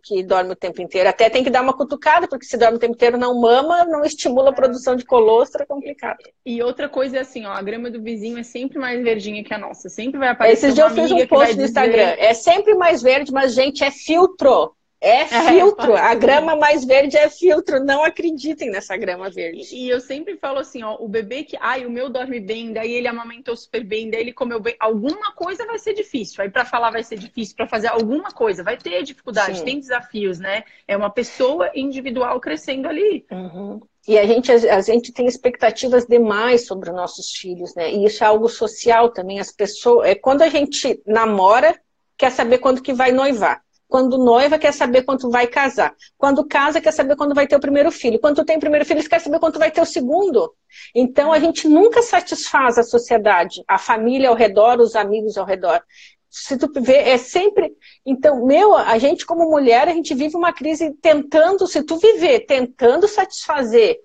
que 0.01 0.23
dorme 0.23 0.53
o 0.53 0.55
tempo 0.55 0.81
inteiro. 0.81 1.09
Até 1.09 1.29
tem 1.29 1.43
que 1.43 1.49
dar 1.49 1.61
uma 1.61 1.75
cutucada, 1.75 2.27
porque 2.27 2.45
se 2.45 2.57
dorme 2.57 2.77
o 2.77 2.79
tempo 2.79 2.93
inteiro 2.93 3.17
não 3.17 3.39
mama, 3.39 3.83
não 3.83 4.03
estimula 4.03 4.51
a 4.51 4.53
produção 4.53 4.95
de 4.95 5.03
colostro, 5.03 5.63
é 5.63 5.65
complicado. 5.65 6.17
E 6.45 6.63
outra 6.63 6.87
coisa 6.87 7.17
é 7.17 7.19
assim, 7.19 7.45
ó, 7.45 7.51
a 7.51 7.61
grama 7.61 7.91
do 7.91 8.01
vizinho 8.01 8.37
é 8.37 8.43
sempre 8.43 8.79
mais 8.79 9.03
verdinha 9.03 9.43
que 9.43 9.53
a 9.53 9.57
nossa. 9.57 9.89
Sempre 9.89 10.17
vai 10.17 10.29
aparecer 10.29 10.67
Esses 10.67 10.75
dias 10.75 10.89
eu 10.89 11.03
fiz 11.03 11.11
um 11.11 11.27
post 11.27 11.57
no 11.57 11.63
Instagram. 11.63 12.15
É 12.17 12.33
sempre 12.33 12.73
mais 12.75 13.01
verde, 13.01 13.31
mas, 13.31 13.53
gente, 13.53 13.83
é 13.83 13.91
filtro. 13.91 14.73
É, 15.01 15.21
é 15.21 15.27
filtro. 15.27 15.95
A 15.95 16.13
grama 16.13 16.55
mais 16.55 16.83
verde 16.83 17.17
é 17.17 17.29
filtro. 17.29 17.83
Não 17.83 18.03
acreditem 18.03 18.69
nessa 18.69 18.97
grama 18.97 19.29
verde. 19.29 19.73
E 19.73 19.89
eu 19.89 20.01
sempre 20.01 20.35
falo 20.37 20.59
assim, 20.59 20.83
ó, 20.83 20.97
o 20.99 21.07
bebê 21.07 21.43
que, 21.43 21.57
ai, 21.59 21.85
o 21.85 21.89
meu 21.89 22.09
dorme 22.09 22.39
bem, 22.39 22.73
daí 22.73 22.91
ele 22.91 23.07
amamentou 23.07 23.55
super 23.55 23.83
bem, 23.83 24.09
daí 24.09 24.21
ele 24.21 24.33
comeu 24.33 24.59
bem, 24.59 24.75
alguma 24.79 25.31
coisa 25.33 25.65
vai 25.65 25.79
ser 25.79 25.93
difícil. 25.93 26.43
Aí 26.43 26.49
para 26.49 26.65
falar 26.65 26.91
vai 26.91 27.03
ser 27.03 27.17
difícil, 27.17 27.55
para 27.55 27.67
fazer 27.67 27.87
alguma 27.87 28.31
coisa 28.31 28.63
vai 28.63 28.77
ter 28.77 29.03
dificuldade, 29.03 29.59
Sim. 29.59 29.65
tem 29.65 29.79
desafios, 29.79 30.39
né? 30.39 30.63
É 30.87 30.97
uma 30.97 31.09
pessoa 31.09 31.71
individual 31.73 32.39
crescendo 32.39 32.87
ali. 32.87 33.25
Uhum. 33.31 33.79
E 34.07 34.17
a 34.17 34.25
gente, 34.25 34.51
a 34.51 34.81
gente 34.81 35.13
tem 35.13 35.27
expectativas 35.27 36.05
demais 36.05 36.65
sobre 36.65 36.89
os 36.89 36.95
nossos 36.95 37.31
filhos, 37.31 37.75
né? 37.75 37.91
E 37.91 38.05
isso 38.05 38.23
é 38.23 38.27
algo 38.27 38.49
social 38.49 39.09
também. 39.09 39.39
As 39.39 39.51
pessoas, 39.51 40.09
é 40.09 40.15
quando 40.15 40.41
a 40.41 40.49
gente 40.49 41.01
namora, 41.05 41.79
quer 42.17 42.31
saber 42.31 42.57
quando 42.57 42.81
que 42.81 42.91
vai 42.91 43.11
noivar. 43.11 43.61
Quando 43.89 44.19
noiva, 44.19 44.59
quer 44.59 44.71
saber 44.71 45.01
quando 45.01 45.31
vai 45.31 45.47
casar. 45.47 45.95
Quando 46.15 46.45
casa, 46.45 46.79
quer 46.79 46.91
saber 46.91 47.15
quando 47.15 47.33
vai 47.33 47.47
ter 47.47 47.55
o 47.55 47.59
primeiro 47.59 47.91
filho. 47.91 48.19
Quando 48.19 48.45
tem 48.45 48.55
o 48.55 48.59
primeiro 48.59 48.85
filho, 48.85 49.09
quer 49.09 49.19
saber 49.19 49.39
quando 49.39 49.57
vai 49.57 49.71
ter 49.71 49.81
o 49.81 49.85
segundo. 49.85 50.53
Então, 50.93 51.33
a 51.33 51.39
gente 51.39 51.67
nunca 51.67 52.03
satisfaz 52.03 52.77
a 52.77 52.83
sociedade, 52.83 53.63
a 53.67 53.79
família 53.79 54.29
ao 54.29 54.35
redor, 54.35 54.79
os 54.79 54.95
amigos 54.95 55.39
ao 55.39 55.45
redor. 55.45 55.81
Se 56.29 56.55
tu 56.55 56.71
vê, 56.79 56.97
é 56.97 57.17
sempre. 57.17 57.75
Então, 58.05 58.45
meu, 58.45 58.77
a 58.77 58.99
gente, 58.99 59.25
como 59.25 59.49
mulher, 59.49 59.87
a 59.87 59.93
gente 59.93 60.13
vive 60.13 60.37
uma 60.37 60.53
crise 60.53 60.93
tentando, 61.01 61.65
se 61.65 61.81
tu 61.81 61.97
viver 61.97 62.41
tentando 62.41 63.07
satisfazer, 63.07 63.99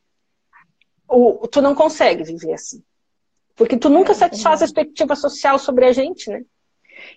o, 1.07 1.47
tu 1.47 1.61
não 1.61 1.75
consegue 1.75 2.25
viver 2.25 2.55
assim. 2.55 2.83
Porque 3.55 3.77
tu 3.77 3.91
nunca 3.91 4.13
é, 4.13 4.15
satisfaz 4.15 4.63
a 4.63 4.65
expectativa 4.65 5.15
social 5.15 5.59
sobre 5.59 5.85
a 5.85 5.93
gente, 5.93 6.31
né? 6.31 6.43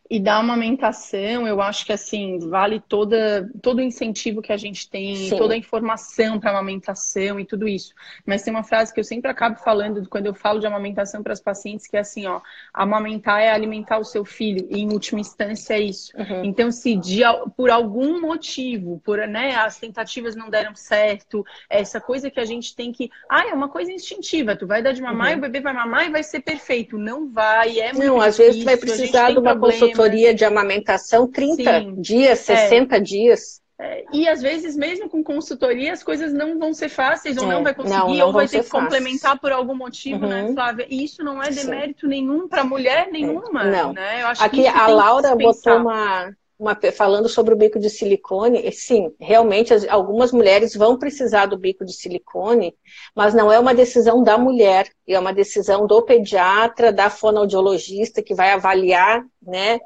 E 0.09 0.19
da 0.19 0.37
amamentação, 0.37 1.45
eu 1.45 1.61
acho 1.61 1.85
que 1.85 1.91
assim, 1.91 2.39
vale 2.39 2.79
toda, 2.79 3.49
todo 3.61 3.79
o 3.79 3.81
incentivo 3.81 4.41
que 4.41 4.53
a 4.53 4.57
gente 4.57 4.89
tem, 4.89 5.15
Sim. 5.15 5.37
toda 5.37 5.53
a 5.53 5.57
informação 5.57 6.39
para 6.39 6.51
amamentação 6.51 7.37
e 7.39 7.45
tudo 7.45 7.67
isso. 7.67 7.93
Mas 8.25 8.41
tem 8.41 8.53
uma 8.53 8.63
frase 8.63 8.93
que 8.93 8.99
eu 8.99 9.03
sempre 9.03 9.29
acabo 9.29 9.59
falando 9.59 10.07
quando 10.07 10.27
eu 10.27 10.33
falo 10.33 10.59
de 10.59 10.67
amamentação 10.67 11.21
para 11.21 11.33
as 11.33 11.41
pacientes, 11.41 11.87
que 11.87 11.97
é 11.97 11.99
assim, 11.99 12.25
ó, 12.25 12.39
amamentar 12.73 13.41
é 13.41 13.51
alimentar 13.51 13.99
o 13.99 14.05
seu 14.05 14.23
filho, 14.23 14.65
e 14.69 14.79
em 14.79 14.93
última 14.93 15.19
instância 15.19 15.73
é 15.73 15.81
isso. 15.81 16.15
Uhum. 16.17 16.45
Então, 16.45 16.71
se 16.71 16.95
de, 16.95 17.21
por 17.57 17.69
algum 17.69 18.21
motivo, 18.21 19.01
por 19.03 19.17
né, 19.27 19.55
as 19.55 19.77
tentativas 19.77 20.35
não 20.35 20.49
deram 20.49 20.73
certo, 20.73 21.45
essa 21.69 21.99
coisa 21.99 22.31
que 22.31 22.39
a 22.39 22.45
gente 22.45 22.73
tem 22.75 22.93
que. 22.93 23.09
Ah, 23.29 23.49
é 23.49 23.53
uma 23.53 23.67
coisa 23.67 23.91
instintiva, 23.91 24.55
tu 24.55 24.65
vai 24.65 24.81
dar 24.81 24.93
de 24.93 25.01
mamar 25.01 25.27
uhum. 25.27 25.33
e 25.33 25.37
o 25.37 25.41
bebê 25.41 25.59
vai 25.59 25.73
mamar 25.73 26.07
e 26.07 26.11
vai 26.11 26.23
ser 26.23 26.39
perfeito. 26.39 26.97
Não 26.97 27.29
vai, 27.29 27.79
é 27.79 27.91
muito 27.91 28.05
Não, 28.05 28.21
às 28.21 28.37
vezes 28.37 28.63
vai 28.63 28.77
precisar 28.77 29.31
de 29.31 29.39
uma 29.39 29.57
consultoria 29.57 29.96
consultoria 29.97 30.33
de 30.33 30.45
amamentação 30.45 31.27
30 31.27 31.79
Sim. 31.79 32.01
dias, 32.01 32.39
60 32.39 32.95
é. 32.95 32.99
dias. 32.99 33.61
É, 33.79 34.05
e 34.11 34.27
às 34.27 34.41
vezes, 34.41 34.75
mesmo 34.75 35.07
com 35.07 35.23
consultoria, 35.23 35.93
as 35.93 36.01
coisas 36.01 36.33
não 36.33 36.57
vão 36.57 36.73
ser 36.73 36.89
fáceis, 36.89 37.37
ou 37.37 37.43
é, 37.43 37.53
não 37.53 37.63
vai 37.63 37.75
conseguir, 37.75 37.95
não, 37.95 38.13
não 38.13 38.27
ou 38.27 38.33
vai 38.33 38.47
ter 38.47 38.63
que 38.63 38.69
complementar 38.71 39.39
por 39.39 39.51
algum 39.51 39.75
motivo, 39.75 40.25
né, 40.25 40.41
uhum. 40.41 40.47
né, 40.49 40.53
Flávia? 40.53 40.87
E 40.89 41.03
isso 41.03 41.23
não 41.23 41.41
é 41.41 41.49
demérito 41.51 42.01
Sim. 42.01 42.07
nenhum 42.07 42.47
para 42.47 42.63
mulher 42.63 43.09
nenhuma. 43.11 43.63
Não. 43.65 43.93
Né? 43.93 44.23
Aqui 44.39 44.65
a 44.65 44.87
Laura 44.87 45.35
botou 45.35 45.77
uma, 45.77 46.33
uma, 46.59 46.77
falando 46.91 47.29
sobre 47.29 47.53
o 47.53 47.57
bico 47.57 47.79
de 47.79 47.89
silicone, 47.89 48.71
sim, 48.71 49.13
realmente 49.19 49.73
algumas 49.89 50.31
mulheres 50.31 50.75
vão 50.75 50.97
precisar 50.97 51.45
do 51.45 51.57
bico 51.57 51.85
de 51.85 51.93
silicone, 51.93 52.75
mas 53.15 53.33
não 53.33 53.51
é 53.51 53.59
uma 53.59 53.75
decisão 53.75 54.23
da 54.23 54.37
mulher, 54.37 54.89
é 55.07 55.19
uma 55.19 55.33
decisão 55.33 55.85
do 55.85 56.01
pediatra, 56.01 56.91
da 56.91 57.09
fonoaudiologista 57.09 58.23
que 58.23 58.33
vai 58.33 58.51
avaliar, 58.51 59.23
né? 59.41 59.79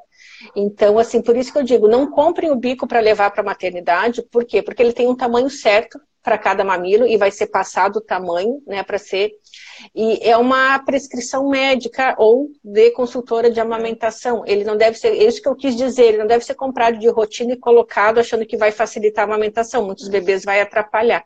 Então, 0.56 0.98
assim, 0.98 1.20
por 1.20 1.36
isso 1.36 1.52
que 1.52 1.58
eu 1.58 1.62
digo, 1.62 1.88
não 1.88 2.10
comprem 2.10 2.50
o 2.50 2.56
bico 2.56 2.86
para 2.86 3.00
levar 3.00 3.30
para 3.30 3.42
a 3.42 3.46
maternidade, 3.46 4.22
por 4.22 4.44
quê? 4.44 4.62
Porque 4.62 4.82
ele 4.82 4.92
tem 4.92 5.06
um 5.06 5.16
tamanho 5.16 5.50
certo 5.50 6.00
para 6.22 6.38
cada 6.38 6.64
mamilo 6.64 7.06
e 7.06 7.16
vai 7.16 7.30
ser 7.30 7.46
passado 7.46 7.96
o 7.96 8.00
tamanho, 8.00 8.62
né, 8.66 8.82
para 8.82 8.98
ser. 8.98 9.32
E 9.94 10.18
é 10.22 10.36
uma 10.36 10.78
prescrição 10.78 11.48
médica 11.48 12.14
ou 12.18 12.48
de 12.62 12.90
consultora 12.92 13.50
de 13.50 13.60
amamentação. 13.60 14.44
Ele 14.46 14.64
não 14.64 14.76
deve 14.76 14.96
ser, 14.96 15.08
é 15.08 15.24
isso 15.24 15.42
que 15.42 15.48
eu 15.48 15.56
quis 15.56 15.76
dizer, 15.76 16.04
ele 16.04 16.18
não 16.18 16.26
deve 16.26 16.44
ser 16.44 16.54
comprado 16.54 16.98
de 16.98 17.08
rotina 17.08 17.52
e 17.52 17.58
colocado 17.58 18.18
achando 18.18 18.46
que 18.46 18.56
vai 18.56 18.70
facilitar 18.70 19.24
a 19.24 19.28
amamentação. 19.28 19.84
Muitos 19.84 20.08
bebês 20.08 20.44
vai 20.44 20.60
atrapalhar. 20.60 21.24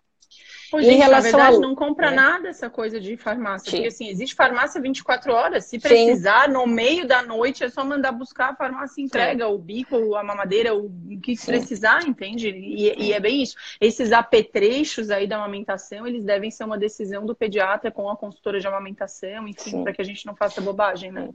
Pô, 0.70 0.80
gente, 0.80 0.94
em 0.94 0.98
relação 0.98 1.32
na 1.32 1.44
verdade, 1.44 1.60
não 1.60 1.74
compra 1.74 2.10
né? 2.10 2.16
nada 2.16 2.48
essa 2.48 2.68
coisa 2.68 3.00
de 3.00 3.16
farmácia. 3.16 3.70
Sim. 3.70 3.76
Porque 3.76 3.88
assim, 3.88 4.08
existe 4.08 4.34
farmácia 4.34 4.80
24 4.80 5.32
horas. 5.32 5.64
Se 5.64 5.78
precisar, 5.78 6.46
Sim. 6.46 6.52
no 6.52 6.66
meio 6.66 7.06
da 7.06 7.22
noite, 7.22 7.64
é 7.64 7.68
só 7.68 7.84
mandar 7.84 8.12
buscar 8.12 8.50
a 8.50 8.56
farmácia 8.56 9.02
entrega, 9.02 9.44
é. 9.44 9.46
o 9.46 9.58
bico, 9.58 10.14
a 10.14 10.24
mamadeira, 10.24 10.74
o 10.74 10.90
que 11.22 11.36
Sim. 11.36 11.46
precisar, 11.46 12.06
entende? 12.06 12.48
E, 12.48 13.06
e, 13.06 13.12
é 13.12 13.20
bem 13.20 13.42
isso. 13.42 13.56
Esses 13.80 14.12
apetrechos 14.12 15.10
aí 15.10 15.26
da 15.26 15.36
amamentação, 15.36 16.06
eles 16.06 16.24
devem 16.24 16.50
ser 16.50 16.64
uma 16.64 16.78
decisão 16.78 17.24
do 17.24 17.34
pediatra 17.34 17.90
com 17.90 18.08
a 18.10 18.16
consultora 18.16 18.60
de 18.60 18.66
amamentação, 18.66 19.46
enfim, 19.46 19.82
para 19.82 19.92
que 19.92 20.02
a 20.02 20.04
gente 20.04 20.26
não 20.26 20.34
faça 20.34 20.60
bobagem, 20.60 21.12
né? 21.12 21.30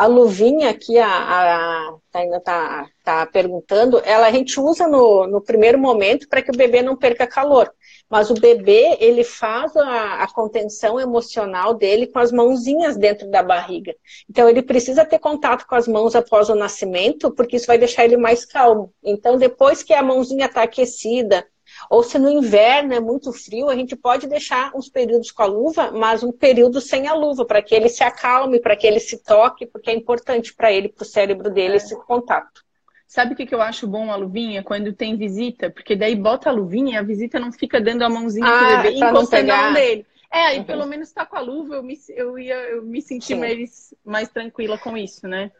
A 0.00 0.06
luvinha 0.06 0.72
que 0.72 0.98
a, 0.98 1.06
a 1.06 1.94
ainda 2.14 2.38
está 2.38 2.88
tá 3.04 3.26
perguntando, 3.26 4.00
ela 4.02 4.28
a 4.28 4.32
gente 4.32 4.58
usa 4.58 4.88
no, 4.88 5.26
no 5.26 5.42
primeiro 5.42 5.78
momento 5.78 6.26
para 6.26 6.40
que 6.40 6.50
o 6.50 6.56
bebê 6.56 6.80
não 6.80 6.96
perca 6.96 7.26
calor. 7.26 7.70
Mas 8.08 8.30
o 8.30 8.34
bebê, 8.34 8.96
ele 8.98 9.22
faz 9.22 9.76
a, 9.76 10.22
a, 10.22 10.32
contenção 10.32 10.98
emocional 10.98 11.74
dele 11.74 12.06
com 12.06 12.18
as 12.18 12.32
mãozinhas 12.32 12.96
dentro 12.96 13.30
da 13.30 13.42
barriga. 13.42 13.94
Então, 14.28 14.48
ele 14.48 14.62
precisa 14.62 15.04
ter 15.04 15.18
contato 15.18 15.66
com 15.66 15.74
as 15.74 15.86
mãos 15.86 16.16
após 16.16 16.48
o 16.48 16.54
nascimento, 16.54 17.30
porque 17.30 17.56
isso 17.56 17.66
vai 17.66 17.76
deixar 17.76 18.06
ele 18.06 18.16
mais 18.16 18.46
calmo. 18.46 18.94
Então, 19.04 19.36
depois 19.36 19.82
que 19.82 19.92
a 19.92 20.02
mãozinha 20.02 20.46
está 20.46 20.62
aquecida, 20.62 21.46
ou 21.88 22.02
se 22.02 22.18
no 22.18 22.28
inverno 22.28 22.92
é 22.92 23.00
muito 23.00 23.32
frio, 23.32 23.68
a 23.68 23.74
gente 23.74 23.96
pode 23.96 24.26
deixar 24.26 24.72
uns 24.74 24.88
períodos 24.88 25.30
com 25.30 25.42
a 25.42 25.46
luva, 25.46 25.90
mas 25.90 26.22
um 26.22 26.32
período 26.32 26.80
sem 26.80 27.06
a 27.06 27.14
luva, 27.14 27.44
para 27.44 27.62
que 27.62 27.74
ele 27.74 27.88
se 27.88 28.02
acalme, 28.02 28.60
para 28.60 28.76
que 28.76 28.86
ele 28.86 29.00
se 29.00 29.22
toque, 29.22 29.66
porque 29.66 29.90
é 29.90 29.94
importante 29.94 30.54
para 30.54 30.72
ele, 30.72 30.88
para 30.88 31.02
o 31.02 31.06
cérebro 31.06 31.50
dele, 31.50 31.76
esse 31.76 31.96
contato. 32.04 32.64
Sabe 33.06 33.32
o 33.32 33.36
que, 33.36 33.44
que 33.44 33.54
eu 33.54 33.60
acho 33.60 33.88
bom 33.88 34.12
a 34.12 34.16
luvinha? 34.16 34.62
Quando 34.62 34.92
tem 34.92 35.16
visita, 35.16 35.68
porque 35.68 35.96
daí 35.96 36.14
bota 36.14 36.48
a 36.48 36.52
luvinha 36.52 36.94
e 36.94 36.96
a 36.96 37.02
visita 37.02 37.40
não 37.40 37.50
fica 37.50 37.80
dando 37.80 38.02
a 38.02 38.08
mãozinha 38.08 38.46
ah, 38.46 38.58
pro 38.58 38.82
bebê 38.82 38.98
encostando 38.98 39.52
a 39.52 39.56
mão 39.56 39.72
dele. 39.72 40.06
É, 40.32 40.46
aí 40.46 40.58
uhum. 40.58 40.64
pelo 40.64 40.86
menos 40.86 41.10
tá 41.10 41.26
com 41.26 41.36
a 41.36 41.40
luva, 41.40 41.74
eu 41.74 41.82
me, 41.82 41.98
eu 42.10 42.38
ia 42.38 42.54
eu 42.54 42.82
me 42.82 43.02
senti 43.02 43.34
mais, 43.34 43.92
mais 44.04 44.28
tranquila 44.28 44.78
com 44.78 44.96
isso, 44.96 45.26
né? 45.26 45.50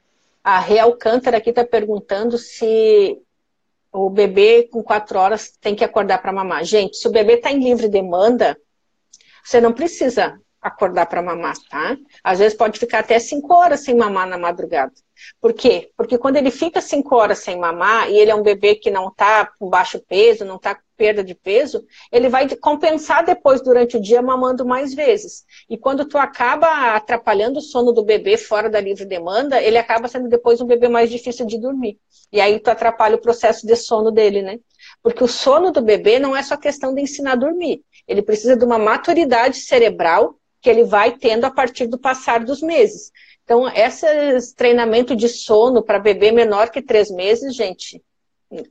A 0.45 0.61
Real 0.61 0.91
Alcântara 0.91 1.39
aqui 1.39 1.53
tá 1.53 1.65
perguntando 1.65 2.39
se 2.39 3.21
o 3.93 4.09
bebê 4.09 4.69
com 4.71 4.83
quatro 4.83 5.19
horas 5.19 5.53
tem 5.61 5.75
que 5.75 5.85
acordar 5.85 6.19
para 6.19 6.33
mamar. 6.33 6.65
Gente, 6.65 6.97
se 6.97 7.09
o 7.09 7.13
bebê 7.13 7.35
está 7.35 7.51
em 7.51 7.63
livre 7.63 7.89
demanda, 7.89 8.57
você 9.45 9.61
não 9.61 9.73
precisa 9.73 10.41
acordar 10.61 11.07
para 11.07 11.23
mamar, 11.23 11.57
tá? 11.69 11.97
Às 12.23 12.39
vezes 12.39 12.57
pode 12.57 12.79
ficar 12.79 13.01
até 13.01 13.19
cinco 13.19 13.55
horas 13.55 13.81
sem 13.81 13.95
mamar 13.95 14.27
na 14.29 14.37
madrugada. 14.37 14.93
Por 15.41 15.53
quê? 15.53 15.91
Porque 15.97 16.19
quando 16.19 16.37
ele 16.37 16.51
fica 16.51 16.81
cinco 16.81 17.17
horas 17.17 17.39
sem 17.39 17.59
mamar 17.59 18.11
e 18.11 18.19
ele 18.19 18.31
é 18.31 18.35
um 18.35 18.43
bebê 18.43 18.75
que 18.75 18.91
não 18.91 19.09
está 19.09 19.47
com 19.59 19.69
baixo 19.69 20.01
peso, 20.07 20.45
não 20.45 20.57
está 20.57 20.75
com 20.75 20.83
perda 20.97 21.25
de 21.25 21.35
peso, 21.35 21.83
ele 22.13 22.29
vai 22.29 22.47
compensar 22.57 23.25
depois 23.25 23.63
durante 23.63 23.97
o 23.97 24.01
dia 24.01 24.21
mamando 24.21 24.67
mais 24.67 24.93
vezes. 24.95 25.45
E 25.69 25.79
quando 25.79 26.05
tu 26.05 26.19
acaba 26.19 26.95
atrapalhando 26.95 27.59
o 27.59 27.63
sono 27.63 27.91
do 27.93 28.05
bebê 28.05 28.37
fora 28.37 28.69
da 28.69 28.81
livre 28.81 29.07
demanda, 29.07 29.63
ele 29.63 29.79
acaba 29.79 30.09
sendo 30.09 30.29
depois 30.29 30.61
um 30.61 30.67
bebê 30.67 30.89
mais 30.89 31.11
difícil 31.11 31.47
de 31.47 31.59
dormir. 31.59 31.99
E 32.31 32.39
aí 32.39 32.61
tu 32.61 32.69
atrapalha 32.69 33.17
o 33.17 33.21
processo 33.21 33.67
de 33.67 33.77
sono 33.77 34.11
dele, 34.11 34.43
né? 34.43 34.59
Porque 35.03 35.25
o 35.25 35.29
sono 35.29 35.71
do 35.71 35.81
bebê 35.81 36.19
não 36.19 36.37
é 36.37 36.43
só 36.43 36.57
questão 36.57 36.95
de 36.95 37.01
ensinar 37.01 37.33
a 37.33 37.37
dormir. 37.37 37.83
Ele 38.07 38.21
precisa 38.21 38.55
de 38.55 38.65
uma 38.65 38.79
maturidade 38.79 39.57
cerebral 39.57 40.40
que 40.61 40.69
ele 40.69 40.85
vai 40.85 41.17
tendo 41.17 41.45
a 41.45 41.51
partir 41.51 41.87
do 41.87 41.99
passar 41.99 42.45
dos 42.45 42.61
meses. 42.61 43.11
Então, 43.45 43.69
esse 43.69 44.55
treinamento 44.55 45.17
de 45.17 45.29
sono 45.29 45.83
para 45.83 45.99
bebê 45.99 46.31
menor 46.31 46.71
que 46.71 46.83
três 46.83 47.11
meses, 47.11 47.55
gente, 47.55 48.03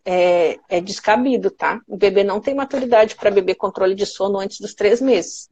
é, 0.06 0.58
é 0.70 0.82
descabido, 0.82 1.52
tá? 1.52 1.82
O 1.88 1.98
bebê 1.98 2.24
não 2.24 2.40
tem 2.40 2.54
maturidade 2.54 3.16
para 3.16 3.32
beber 3.32 3.56
controle 3.56 3.96
de 3.96 4.06
sono 4.06 4.40
antes 4.40 4.60
dos 4.60 4.74
três 4.74 5.02
meses. 5.02 5.50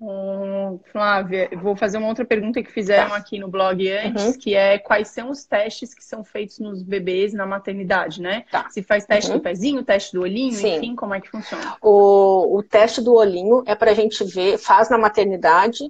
Hum, 0.00 0.78
Flávia, 0.92 1.50
vou 1.60 1.74
fazer 1.74 1.98
uma 1.98 2.06
outra 2.06 2.24
pergunta 2.24 2.62
que 2.62 2.70
fizeram 2.70 3.10
tá. 3.10 3.16
aqui 3.16 3.36
no 3.36 3.48
blog 3.48 3.90
antes, 3.90 4.24
uhum. 4.24 4.38
que 4.38 4.54
é 4.54 4.78
quais 4.78 5.08
são 5.08 5.30
os 5.30 5.44
testes 5.44 5.92
que 5.92 6.04
são 6.04 6.22
feitos 6.22 6.60
nos 6.60 6.84
bebês 6.84 7.34
na 7.34 7.44
maternidade, 7.44 8.22
né? 8.22 8.44
Tá. 8.50 8.68
Se 8.70 8.80
faz 8.80 9.04
teste 9.04 9.32
uhum. 9.32 9.38
do 9.38 9.42
pezinho, 9.42 9.82
teste 9.82 10.12
do 10.12 10.22
olhinho, 10.22 10.52
Sim. 10.52 10.76
enfim, 10.76 10.94
como 10.94 11.14
é 11.14 11.20
que 11.20 11.28
funciona? 11.28 11.76
O, 11.82 12.58
o 12.58 12.62
teste 12.62 13.00
do 13.00 13.12
olhinho 13.14 13.64
é 13.66 13.74
para 13.74 13.90
a 13.90 13.94
gente 13.94 14.22
ver, 14.22 14.56
faz 14.56 14.88
na 14.88 14.96
maternidade. 14.96 15.82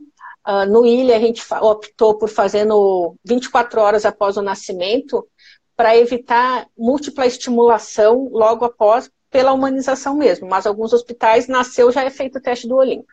Uh, 0.47 0.65
no 0.67 0.87
Ilha, 0.87 1.15
a 1.15 1.21
gente 1.21 1.45
optou 1.61 2.17
por 2.17 2.31
fazer 2.31 2.65
no 2.65 3.15
24 3.27 3.79
horas 3.79 4.07
após 4.07 4.39
o 4.39 4.43
nascimento, 4.43 5.29
para 5.77 5.95
evitar 5.97 6.67
múltipla 6.77 7.27
estimulação 7.27 8.31
logo 8.33 8.65
após, 8.65 9.11
pela 9.31 9.53
humanização 9.53 10.17
mesmo. 10.17 10.49
Mas 10.49 10.67
alguns 10.67 10.95
hospitais 10.95 11.47
nasceu 11.47 11.93
já 11.93 12.03
é 12.03 12.11
feito 12.11 12.39
o 12.39 12.41
teste 12.41 12.67
do 12.67 12.75
olhinho. 12.75 13.05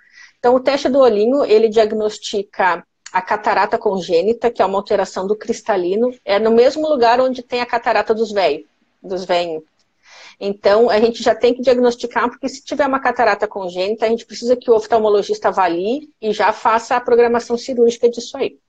Então, 0.46 0.54
o 0.54 0.60
teste 0.60 0.88
do 0.88 1.00
olhinho, 1.00 1.44
ele 1.44 1.68
diagnostica 1.68 2.86
a 3.12 3.20
catarata 3.20 3.80
congênita, 3.80 4.52
que 4.52 4.62
é 4.62 4.66
uma 4.66 4.78
alteração 4.78 5.25
do 5.25 5.36
cristalino, 5.36 6.14
é 6.24 6.38
no 6.38 6.52
mesmo 6.52 6.88
lugar 6.88 7.20
onde 7.20 7.42
tem 7.42 7.62
a 7.62 7.66
catarata 7.66 8.14
dos 8.14 8.32
velhos, 8.32 8.68
dos 9.02 9.25
velhos. 9.25 9.64
Então, 10.40 10.88
a 10.88 11.00
gente 11.00 11.24
já 11.24 11.34
tem 11.34 11.52
que 11.52 11.64
diagnosticar, 11.64 12.30
porque 12.30 12.48
se 12.48 12.64
tiver 12.64 12.86
uma 12.86 13.00
catarata 13.00 13.48
congênita, 13.48 14.06
a 14.06 14.10
gente 14.10 14.24
precisa 14.24 14.56
que 14.56 14.70
o 14.70 14.75
oftalmologista 14.75 15.48
avalie 15.48 16.12
e 16.22 16.32
já 16.32 16.54
faça 16.54 16.96
a 16.96 17.02
programação 17.02 17.58
cirúrgica 17.58 18.08
disso 18.08 18.38
aí. 18.38 18.60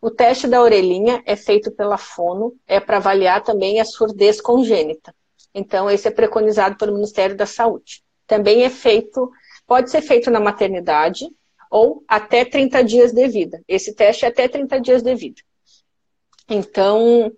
O 0.00 0.10
teste 0.10 0.48
da 0.48 0.62
orelhinha 0.62 1.22
é 1.26 1.36
feito 1.36 1.70
pela 1.70 1.98
fono, 1.98 2.54
é 2.66 2.80
para 2.80 2.96
avaliar 2.96 3.44
também 3.44 3.78
a 3.78 3.84
surdez 3.84 4.40
congênita. 4.40 5.14
Então, 5.54 5.90
esse 5.90 6.08
é 6.08 6.10
preconizado 6.10 6.78
pelo 6.78 6.94
Ministério 6.94 7.36
da 7.36 7.44
Saúde. 7.44 8.02
Também 8.26 8.64
é 8.64 8.70
feito 8.70 9.30
Pode 9.70 9.88
ser 9.88 10.02
feito 10.02 10.32
na 10.32 10.40
maternidade 10.40 11.28
ou 11.70 12.02
até 12.08 12.44
30 12.44 12.82
dias 12.82 13.12
de 13.12 13.28
vida. 13.28 13.62
Esse 13.68 13.94
teste 13.94 14.24
é 14.24 14.28
até 14.28 14.48
30 14.48 14.80
dias 14.80 15.00
de 15.00 15.14
vida. 15.14 15.40
Então, 16.48 17.30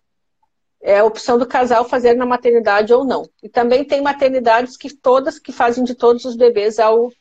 é 0.81 1.01
a 1.01 1.05
opção 1.05 1.39
do 1.39 1.47
casal 1.47 1.85
fazer 1.85 2.15
na 2.15 2.25
maternidade 2.25 2.91
ou 2.91 3.05
não. 3.05 3.29
E 3.43 3.51
também 3.51 3.85
tem 3.85 4.01
maternidades 4.01 4.79
que 4.79 4.89
todas 4.97 5.39
que 5.39 5.53
fazem 5.53 5.85
de 5.85 5.95
todos 5.95 6.25
os 6.25 6.35
bebês 6.35 6.79
ao 6.79 7.13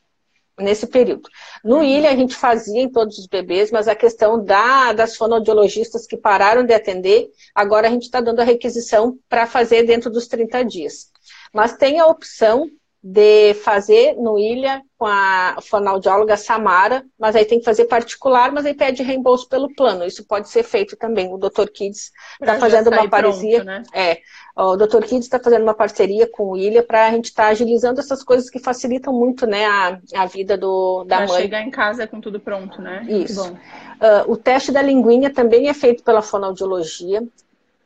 nesse 0.58 0.88
período. 0.88 1.28
No 1.62 1.84
Ilha 1.84 2.10
a 2.10 2.16
gente 2.16 2.34
fazia 2.34 2.82
em 2.82 2.90
todos 2.90 3.18
os 3.18 3.28
bebês, 3.28 3.70
mas 3.70 3.90
a 3.90 3.96
questão 3.96 4.42
da, 4.42 4.94
das 4.94 5.18
fonoaudiologistas 5.18 6.08
que 6.08 6.16
pararam 6.16 6.64
de 6.64 6.74
atender, 6.74 7.30
agora 7.54 7.90
a 7.90 7.92
gente 7.92 8.04
está 8.04 8.22
dando 8.22 8.40
a 8.40 8.46
requisição 8.46 9.20
para 9.28 9.46
fazer 9.46 9.84
dentro 9.84 10.10
dos 10.10 10.26
30 10.28 10.64
dias. 10.64 11.12
Mas 11.54 11.76
tem 11.76 12.00
a 12.00 12.06
opção 12.06 12.70
de 13.04 13.56
fazer 13.56 14.16
no 14.16 14.38
Ilha 14.38 14.84
com 14.96 15.08
a 15.08 15.58
fonoaudióloga 15.60 16.38
Samara, 16.38 17.04
mas 17.20 17.36
aí 17.36 17.44
tem 17.44 17.58
que 17.58 17.66
fazer 17.66 17.86
particular, 17.86 18.52
mas 18.52 18.64
aí 18.64 18.76
pede 18.76 19.02
reembolso 19.02 19.50
pelo 19.50 19.74
plano. 19.74 20.06
Isso 20.06 20.24
pode 20.28 20.50
ser 20.50 20.62
feito 20.62 20.96
também. 20.96 21.34
O 21.34 21.38
Dr. 21.38 21.68
Kids 21.74 22.12
está 22.40 22.60
fazendo 22.60 22.92
uma 22.92 23.10
parceria. 23.10 23.64
Né? 23.64 23.82
É, 23.92 24.20
o 24.56 24.78
Dr. 24.78 25.00
Kids 25.00 25.26
está 25.26 25.40
fazendo 25.40 25.64
uma 25.64 25.74
parceria 25.74 26.28
com 26.28 26.52
o 26.52 26.58
Ilha 26.58 26.84
para 26.84 27.08
a 27.08 27.12
gente 27.12 27.26
estar 27.26 27.46
tá 27.46 27.50
agilizando 27.50 28.00
essas 28.00 28.24
coisas 28.24 28.52
que 28.52 28.60
facilitam 28.60 29.12
muito 29.12 29.48
né, 29.48 29.66
a, 29.66 30.00
a 30.18 30.26
vida 30.28 30.56
do, 30.56 31.04
da 31.04 31.18
pra 31.18 31.28
mãe. 31.28 31.42
chegar 31.42 31.62
em 31.64 31.72
casa 31.72 32.06
com 32.06 32.22
tudo 32.22 32.40
pronto, 32.40 32.80
né? 32.80 33.04
Isso. 33.10 33.52
Uh, 33.52 34.32
o 34.32 34.38
teste 34.38 34.72
da 34.72 34.82
linguinha 34.82 35.34
também 35.34 35.70
é 35.70 35.74
feito 35.74 36.04
pela 36.04 36.22
fonoaudiologia. 36.22 37.24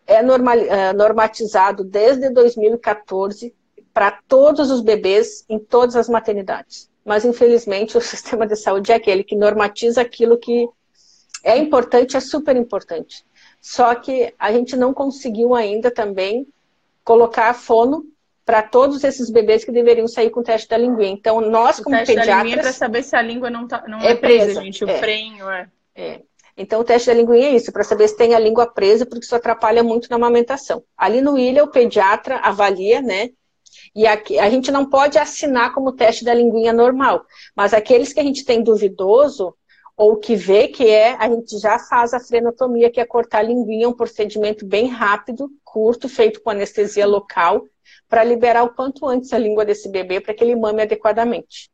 É 0.06 0.22
normal, 0.22 0.58
uh, 0.58 0.94
normatizado 0.94 1.86
desde 1.86 2.30
2014 2.30 3.56
para 3.96 4.12
todos 4.28 4.70
os 4.72 4.82
bebês 4.82 5.46
em 5.48 5.58
todas 5.58 5.96
as 5.96 6.10
maternidades. 6.10 6.90
Mas, 7.06 7.24
infelizmente, 7.24 7.96
o 7.98 8.02
sistema 8.02 8.46
de 8.46 8.58
saúde 8.58 8.92
é 8.92 8.96
aquele 8.96 9.24
que 9.24 9.38
normatiza 9.38 10.02
aquilo 10.02 10.38
que 10.38 10.68
é 11.42 11.58
importante, 11.58 12.18
é 12.18 12.20
super 12.20 12.58
importante. 12.58 13.26
Só 13.62 13.96
que 13.96 14.34
a 14.38 14.52
gente 14.52 14.76
não 14.76 14.94
conseguiu 14.94 15.56
ainda 15.56 15.90
também 15.90 16.46
colocar 17.06 17.54
fono 17.54 18.04
para 18.44 18.62
todos 18.62 19.04
esses 19.04 19.30
bebês 19.30 19.64
que 19.64 19.72
deveriam 19.72 20.08
sair 20.08 20.30
com 20.30 20.42
o 20.42 20.44
teste 20.44 20.68
da 20.68 20.78
língua. 20.78 21.06
Então, 21.06 21.40
nós, 21.40 21.80
o 21.80 21.84
como 21.84 21.96
teste 21.96 22.16
pediatras... 22.16 22.38
Da 22.38 22.44
língua 22.44 22.60
é 22.60 22.64
para 22.64 22.74
saber 22.74 23.04
se 23.04 23.16
a 23.16 23.22
língua 23.22 23.50
não, 23.50 23.66
tá, 23.66 23.86
não 23.88 24.02
é, 24.02 24.12
é 24.12 24.16
presa, 24.16 24.46
presa, 24.46 24.62
gente. 24.62 24.84
O 24.84 24.90
é. 24.90 24.98
frenho 25.00 25.50
é... 25.50 25.68
é. 25.96 26.22
Então, 26.58 26.82
o 26.82 26.84
teste 26.84 27.08
da 27.08 27.14
linguinha 27.14 27.48
é 27.48 27.56
isso, 27.56 27.72
para 27.72 27.84
saber 27.84 28.08
se 28.08 28.18
tem 28.18 28.36
a 28.36 28.40
língua 28.40 28.68
presa, 28.68 29.06
porque 29.06 29.26
isso 29.26 29.36
atrapalha 29.36 29.84
muito 29.84 30.10
na 30.10 30.18
amamentação. 30.18 30.84
Ali 30.98 31.22
no 31.22 31.38
ilha, 31.38 31.64
o 31.64 31.72
pediatra 31.72 32.38
avalia, 32.38 33.02
né, 33.02 33.30
e 33.96 34.06
aqui, 34.06 34.40
a 34.40 34.50
gente 34.50 34.72
não 34.72 34.90
pode 34.90 35.18
assinar 35.18 35.74
como 35.74 35.94
teste 35.94 36.24
da 36.24 36.34
linguinha 36.34 36.74
normal, 36.74 37.26
mas 37.56 37.74
aqueles 37.74 38.14
que 38.14 38.20
a 38.20 38.24
gente 38.24 38.46
tem 38.46 38.64
duvidoso, 38.64 39.56
ou 39.98 40.18
que 40.18 40.36
vê 40.36 40.68
que 40.68 40.90
é, 40.90 41.16
a 41.16 41.30
gente 41.30 41.58
já 41.58 41.80
faz 41.80 42.14
a 42.14 42.20
frenotomia, 42.20 42.92
que 42.92 43.00
é 43.00 43.06
cortar 43.06 43.40
a 43.40 43.44
linguinha, 43.44 43.88
um 43.88 43.94
procedimento 43.94 44.66
bem 44.66 44.88
rápido, 44.88 45.50
curto, 45.64 46.10
feito 46.10 46.42
com 46.42 46.50
anestesia 46.50 47.06
local, 47.06 47.64
para 48.10 48.24
liberar 48.24 48.64
o 48.64 48.74
quanto 48.74 49.08
antes 49.08 49.32
a 49.32 49.38
língua 49.38 49.64
desse 49.64 49.90
bebê, 49.90 50.20
para 50.20 50.34
que 50.34 50.44
ele 50.44 50.56
mame 50.56 50.82
adequadamente. 50.82 51.70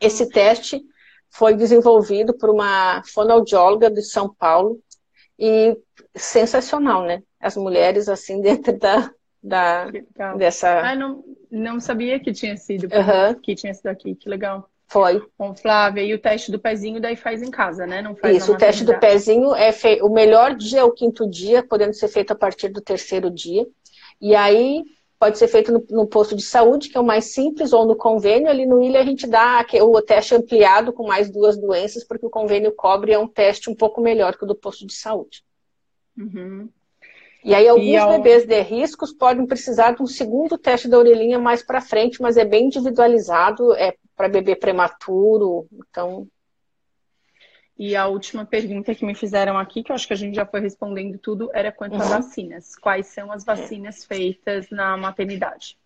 Esse 0.00 0.28
teste 0.28 0.80
foi 1.30 1.54
desenvolvido 1.54 2.32
por 2.36 2.48
uma 2.48 3.02
fonoaudióloga 3.04 3.90
de 3.90 4.02
São 4.02 4.32
Paulo, 4.32 4.80
e 5.38 5.76
sensacional, 6.14 7.02
né? 7.04 7.22
As 7.40 7.56
mulheres, 7.56 8.08
assim, 8.08 8.40
dentro 8.42 8.78
da, 8.78 9.10
da, 9.42 9.90
dessa. 10.36 10.80
Ah, 10.80 10.94
não, 10.94 11.24
não 11.50 11.80
sabia 11.80 12.18
que 12.18 12.32
tinha 12.32 12.56
sido, 12.56 12.84
uhum. 12.84 13.34
que 13.40 13.54
tinha 13.54 13.72
sido 13.74 13.88
aqui, 13.88 14.14
que 14.14 14.28
legal. 14.28 14.68
Foi. 14.88 15.20
Bom, 15.36 15.54
Flávia, 15.54 16.02
e 16.02 16.14
o 16.14 16.18
teste 16.18 16.50
do 16.50 16.60
pezinho 16.60 17.00
daí 17.00 17.16
faz 17.16 17.42
em 17.42 17.50
casa, 17.50 17.86
né? 17.86 18.00
Não 18.00 18.14
faz 18.14 18.36
Isso, 18.36 18.52
o 18.52 18.56
teste 18.56 18.84
do 18.84 18.98
pezinho 18.98 19.54
é 19.54 19.72
fe... 19.72 20.00
o 20.00 20.08
melhor 20.08 20.54
dia 20.54 20.80
é 20.80 20.84
o 20.84 20.92
quinto 20.92 21.28
dia, 21.28 21.62
podendo 21.62 21.92
ser 21.92 22.08
feito 22.08 22.30
a 22.30 22.36
partir 22.36 22.68
do 22.68 22.80
terceiro 22.80 23.28
dia. 23.28 23.66
E 24.20 24.34
aí 24.34 24.84
pode 25.18 25.38
ser 25.38 25.48
feito 25.48 25.72
no, 25.72 25.84
no, 25.90 26.06
posto 26.06 26.36
de 26.36 26.42
saúde, 26.42 26.88
que 26.88 26.96
é 26.96 27.00
o 27.00 27.04
mais 27.04 27.32
simples, 27.32 27.72
ou 27.72 27.84
no 27.84 27.96
convênio. 27.96 28.48
Ali 28.48 28.64
no 28.64 28.80
Ilha 28.80 29.00
a 29.00 29.04
gente 29.04 29.26
dá 29.26 29.64
o 29.80 30.00
teste 30.00 30.34
ampliado 30.36 30.92
com 30.92 31.06
mais 31.06 31.30
duas 31.30 31.58
doenças, 31.58 32.04
porque 32.04 32.26
o 32.26 32.30
convênio 32.30 32.72
cobre 32.72 33.12
é 33.12 33.18
um 33.18 33.26
teste 33.26 33.68
um 33.68 33.74
pouco 33.74 34.00
melhor 34.00 34.36
que 34.36 34.44
o 34.44 34.46
do 34.46 34.54
posto 34.54 34.86
de 34.86 34.94
saúde. 34.94 35.42
Uhum. 36.16 36.68
E 37.46 37.54
aí 37.54 37.68
alguns 37.68 37.86
e 37.86 37.96
ao... 37.96 38.10
bebês 38.10 38.44
de 38.44 38.60
riscos 38.60 39.12
podem 39.12 39.46
precisar 39.46 39.92
de 39.92 40.02
um 40.02 40.06
segundo 40.06 40.58
teste 40.58 40.88
da 40.88 40.98
orelhinha 40.98 41.38
mais 41.38 41.62
para 41.62 41.80
frente, 41.80 42.20
mas 42.20 42.36
é 42.36 42.44
bem 42.44 42.66
individualizado, 42.66 43.72
é 43.74 43.94
para 44.16 44.28
bebê 44.28 44.56
prematuro, 44.56 45.68
então... 45.72 46.26
E 47.78 47.94
a 47.94 48.08
última 48.08 48.44
pergunta 48.44 48.94
que 48.96 49.04
me 49.04 49.14
fizeram 49.14 49.56
aqui, 49.56 49.84
que 49.84 49.92
eu 49.92 49.94
acho 49.94 50.08
que 50.08 50.12
a 50.12 50.16
gente 50.16 50.34
já 50.34 50.44
foi 50.44 50.58
respondendo 50.58 51.18
tudo, 51.18 51.48
era 51.54 51.70
quanto 51.70 51.94
uhum. 51.94 52.00
às 52.00 52.08
vacinas. 52.08 52.74
Quais 52.74 53.06
são 53.08 53.30
as 53.30 53.44
vacinas 53.44 54.02
é. 54.02 54.06
feitas 54.08 54.68
na 54.70 54.96
maternidade? 54.96 55.78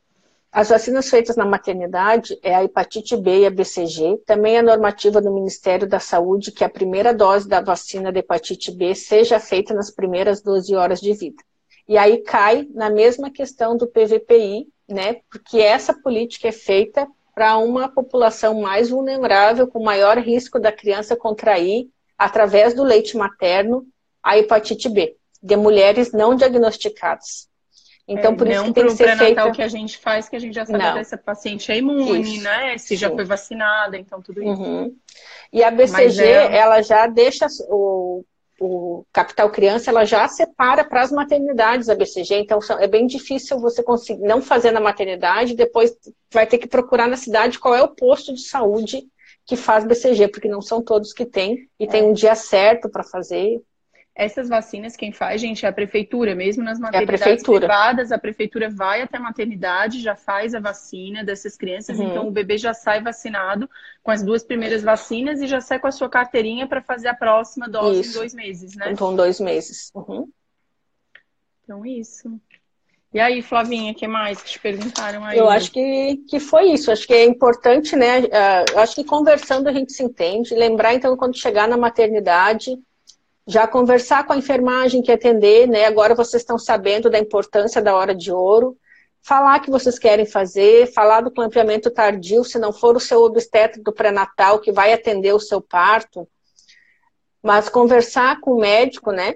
As 0.51 0.71
vacinas 0.71 1.11
feitas 1.11 1.37
na 1.37 1.45
maternidade 1.45 2.39
é 2.43 2.55
a 2.55 2.65
hepatite 2.65 3.17
B 3.17 3.41
e 3.41 3.47
a 3.47 3.51
BCG. 3.51 4.23
Também 4.25 4.57
é 4.57 4.63
normativa 4.63 5.21
do 5.21 5.35
Ministério 5.35 5.87
da 5.87 6.01
Saúde 6.01 6.53
que 6.53 6.65
a 6.65 6.71
primeira 6.71 7.13
dose 7.13 7.47
da 7.47 7.61
vacina 7.61 8.11
da 8.11 8.21
hepatite 8.21 8.71
B 8.71 8.95
seja 8.95 9.39
feita 9.39 9.75
nas 9.75 9.91
primeiras 9.91 10.41
12 10.41 10.75
horas 10.75 11.01
de 11.01 11.13
vida. 11.13 11.43
E 11.89 11.99
aí 11.99 12.19
cai 12.19 12.67
na 12.73 12.89
mesma 12.89 13.31
questão 13.31 13.77
do 13.77 13.87
PVPI, 13.87 14.69
né? 14.89 15.17
Porque 15.31 15.59
essa 15.59 15.95
política 15.95 16.49
é 16.49 16.53
feita 16.53 17.07
para 17.35 17.57
uma 17.59 17.89
população 17.89 18.61
mais 18.61 18.91
vulnerável, 18.91 19.67
com 19.67 19.83
maior 19.83 20.19
risco 20.19 20.59
da 20.59 20.73
criança 20.73 21.17
contrair, 21.17 21.89
através 22.19 22.75
do 22.75 22.83
leite 22.83 23.17
materno, 23.17 23.87
a 24.23 24.37
hepatite 24.37 24.89
B, 24.89 25.17
de 25.43 25.57
mulheres 25.57 26.13
não 26.13 26.35
diagnosticadas. 26.35 27.49
Então, 28.07 28.33
é, 28.33 28.37
por 28.37 28.49
isso 28.49 28.65
que 28.65 28.73
tem 28.73 28.87
que 28.87 28.91
ser 28.91 29.17
feita... 29.17 29.51
que 29.53 29.63
a 29.63 29.69
gente 29.69 29.97
faz, 29.97 30.29
que 30.29 30.35
a 30.35 30.39
gente 30.41 30.55
já 30.55 30.67
sabe 30.67 30.83
não. 30.83 30.95
se 30.95 30.99
essa 30.99 31.17
paciente 31.17 31.71
é 31.71 31.77
imune, 31.77 32.35
isso. 32.35 32.43
né? 32.43 32.77
Se 32.77 32.89
Sim. 32.89 32.97
já 32.97 33.11
foi 33.11 33.25
vacinada, 33.25 33.97
então 33.97 34.21
tudo 34.21 34.43
isso. 34.43 34.61
Uhum. 34.61 34.97
E 35.53 35.63
a 35.63 35.71
BCG, 35.71 36.25
é... 36.25 36.57
ela 36.57 36.83
já 36.83 37.07
deixa 37.07 37.47
o, 37.69 38.25
o 38.61 39.07
Capital 39.11 39.51
Criança, 39.51 39.91
ela 39.91 40.05
já 40.05 40.29
separa 40.29 40.85
para 40.85 41.01
as 41.01 41.11
maternidades 41.11 41.89
a 41.89 41.95
BCG, 41.95 42.35
então 42.35 42.59
é 42.79 42.87
bem 42.87 43.07
difícil 43.07 43.59
você 43.59 43.83
conseguir 43.83 44.21
não 44.21 44.43
fazer 44.43 44.71
na 44.71 44.81
maternidade, 44.81 45.57
depois 45.57 45.97
vai 46.31 46.47
ter 46.47 46.59
que 46.59 46.69
procurar 46.69 47.09
na 47.09 47.17
cidade 47.17 47.59
qual 47.59 47.75
é 47.75 47.83
o 47.83 47.95
posto 47.95 48.35
de 48.35 48.43
saúde 48.43 49.03
que 49.47 49.57
faz 49.57 49.85
BCG, 49.85 50.29
porque 50.29 50.47
não 50.47 50.61
são 50.61 50.83
todos 50.83 51.15
que 51.15 51.25
têm, 51.25 51.69
e 51.79 51.85
é. 51.85 51.87
tem 51.87 52.05
um 52.05 52.13
dia 52.13 52.35
certo 52.35 52.89
para 52.91 53.03
fazer. 53.03 53.61
Essas 54.21 54.51
vacinas, 54.51 54.97
quem 54.97 55.13
faz, 55.13 55.41
gente, 55.41 55.65
é 55.65 55.69
a 55.71 55.73
prefeitura, 55.73 56.35
mesmo 56.35 56.63
nas 56.63 56.79
maternidades 56.79 57.27
é 57.27 57.33
a 57.33 57.59
privadas, 57.59 58.13
a 58.13 58.19
prefeitura 58.19 58.69
vai 58.69 59.01
até 59.01 59.17
a 59.17 59.21
maternidade, 59.21 60.03
já 60.03 60.15
faz 60.15 60.55
a 60.55 60.61
vacina 60.61 61.25
dessas 61.25 61.57
crianças, 61.57 61.99
uhum. 61.99 62.11
então 62.11 62.29
o 62.29 62.31
bebê 62.31 62.59
já 62.59 62.75
sai 62.75 63.03
vacinado 63.03 63.67
com 64.03 64.11
as 64.11 64.23
duas 64.23 64.45
primeiras 64.45 64.83
vacinas 64.83 65.41
e 65.41 65.47
já 65.47 65.63
sai 65.63 65.79
com 65.79 65.87
a 65.87 65.91
sua 65.91 66.11
carteirinha 66.11 66.69
para 66.69 66.83
fazer 66.83 67.09
a 67.09 67.15
próxima 67.15 67.67
dose 67.67 68.01
isso. 68.01 68.11
em 68.11 68.13
dois 68.21 68.35
meses, 68.35 68.77
né? 68.77 68.93
Então, 68.93 69.17
dois 69.17 69.41
meses. 69.41 69.91
Uhum. 69.95 70.29
Então, 71.65 71.87
isso. 71.87 72.39
E 73.15 73.19
aí, 73.19 73.41
Flavinha, 73.41 73.93
o 73.93 73.95
que 73.95 74.07
mais 74.07 74.43
que 74.43 74.51
te 74.51 74.61
perguntaram 74.61 75.25
aí? 75.25 75.39
Eu 75.39 75.49
acho 75.49 75.73
que, 75.73 76.19
que 76.29 76.39
foi 76.39 76.73
isso. 76.73 76.93
Acho 76.93 77.07
que 77.07 77.15
é 77.15 77.25
importante, 77.25 77.97
né? 77.97 78.19
Eu 78.71 78.79
acho 78.81 78.95
que 78.95 79.03
conversando 79.03 79.67
a 79.67 79.73
gente 79.73 79.93
se 79.93 80.03
entende. 80.03 80.55
Lembrar, 80.55 80.93
então, 80.93 81.17
quando 81.17 81.39
chegar 81.39 81.67
na 81.67 81.79
maternidade, 81.79 82.79
já 83.51 83.67
conversar 83.67 84.25
com 84.25 84.33
a 84.33 84.37
enfermagem 84.37 85.03
que 85.03 85.11
atender, 85.11 85.67
né? 85.67 85.85
Agora 85.85 86.15
vocês 86.15 86.41
estão 86.41 86.57
sabendo 86.57 87.11
da 87.11 87.19
importância 87.19 87.83
da 87.83 87.97
hora 87.97 88.15
de 88.15 88.31
ouro. 88.31 88.77
Falar 89.21 89.59
que 89.59 89.71
vocês 89.71 89.99
querem 89.99 90.25
fazer, 90.25 90.87
falar 90.93 91.21
do 91.21 91.33
clampeamento 91.33 91.91
tardio, 91.91 92.45
se 92.45 92.61
não 92.61 92.73
for 92.73 92.97
o 92.97 93.01
seu 93.01 93.23
obstetra 93.23 93.83
do 93.83 93.93
pré-natal 93.93 94.61
que 94.61 94.71
vai 94.71 94.93
atender 94.93 95.35
o 95.35 95.41
seu 95.41 95.61
parto. 95.61 96.29
Mas 97.43 97.69
conversar 97.69 98.41
com 98.41 98.53
o 98.53 98.61
médico, 98.61 99.11
né? 99.11 99.35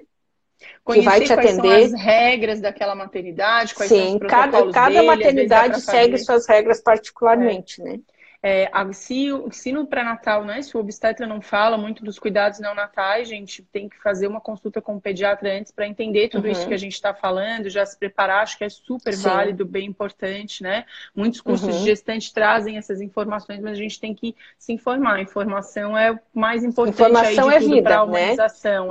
Conhecer 0.81 1.03
que 1.03 1.09
vai 1.09 1.21
te 1.21 1.33
atender. 1.33 1.83
as 1.83 1.93
regras 1.93 2.61
daquela 2.61 2.95
maternidade, 2.95 3.75
quais 3.75 3.91
Sim, 3.91 4.17
cada, 4.19 4.71
cada 4.71 4.89
dele, 4.95 5.07
maternidade 5.07 5.81
segue 5.81 6.17
suas 6.17 6.47
regras 6.47 6.81
particularmente, 6.81 7.81
é. 7.81 7.83
né? 7.83 7.99
É, 8.47 8.69
se, 8.93 9.29
se 9.49 9.71
no 9.71 9.87
pré-natal, 9.87 10.45
né, 10.45 10.61
se 10.61 10.77
o 10.77 10.79
obstetra 10.79 11.25
não 11.25 11.41
fala 11.41 11.79
muito 11.79 12.05
dos 12.05 12.19
cuidados 12.19 12.59
neonatais, 12.59 13.27
a 13.27 13.31
gente 13.31 13.63
tem 13.63 13.89
que 13.89 13.99
fazer 13.99 14.27
uma 14.27 14.39
consulta 14.39 14.79
com 14.79 14.97
o 14.97 15.01
pediatra 15.01 15.51
antes 15.51 15.71
para 15.71 15.87
entender 15.87 16.29
tudo 16.29 16.45
uhum. 16.45 16.51
isso 16.51 16.67
que 16.67 16.73
a 16.75 16.77
gente 16.77 16.93
está 16.93 17.11
falando, 17.11 17.71
já 17.71 17.83
se 17.83 17.97
preparar, 17.97 18.43
acho 18.43 18.55
que 18.55 18.63
é 18.63 18.69
super 18.69 19.15
Sim. 19.15 19.23
válido, 19.23 19.65
bem 19.65 19.87
importante, 19.87 20.61
né? 20.61 20.85
Muitos 21.15 21.41
cursos 21.41 21.67
uhum. 21.67 21.79
de 21.79 21.85
gestante 21.85 22.31
trazem 22.31 22.77
essas 22.77 23.01
informações, 23.01 23.59
mas 23.59 23.71
a 23.71 23.81
gente 23.81 23.99
tem 23.99 24.13
que 24.13 24.35
se 24.59 24.71
informar. 24.71 25.15
A 25.15 25.21
informação 25.21 25.97
é 25.97 26.11
o 26.11 26.19
mais 26.31 26.63
importante 26.63 27.01
informação 27.01 27.49
é 27.49 27.59
vida, 27.59 28.05
né? 28.05 28.35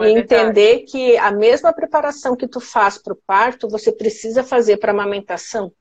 E 0.00 0.06
é 0.06 0.18
entender 0.18 0.80
que 0.80 1.16
a 1.16 1.30
mesma 1.30 1.72
preparação 1.72 2.34
que 2.34 2.48
tu 2.48 2.58
faz 2.58 2.98
para 2.98 3.12
o 3.12 3.18
parto, 3.24 3.68
você 3.68 3.92
precisa 3.92 4.42
fazer 4.42 4.78
para 4.78 4.90
a 4.90 4.94
amamentação. 4.94 5.72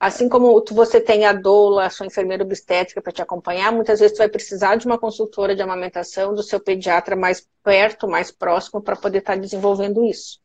Assim 0.00 0.30
como 0.30 0.64
você 0.70 0.98
tem 0.98 1.26
a 1.26 1.32
doula, 1.34 1.84
a 1.84 1.90
sua 1.90 2.06
enfermeira 2.06 2.42
obstétrica 2.42 3.02
para 3.02 3.12
te 3.12 3.20
acompanhar, 3.20 3.70
muitas 3.70 4.00
vezes 4.00 4.16
você 4.16 4.22
vai 4.22 4.30
precisar 4.30 4.76
de 4.76 4.86
uma 4.86 4.98
consultora 4.98 5.54
de 5.54 5.60
amamentação 5.60 6.34
do 6.34 6.42
seu 6.42 6.58
pediatra 6.58 7.14
mais 7.14 7.46
perto, 7.62 8.08
mais 8.08 8.32
próximo, 8.32 8.80
para 8.80 8.96
poder 8.96 9.18
estar 9.18 9.34
tá 9.34 9.38
desenvolvendo 9.38 10.02
isso. 10.02 10.40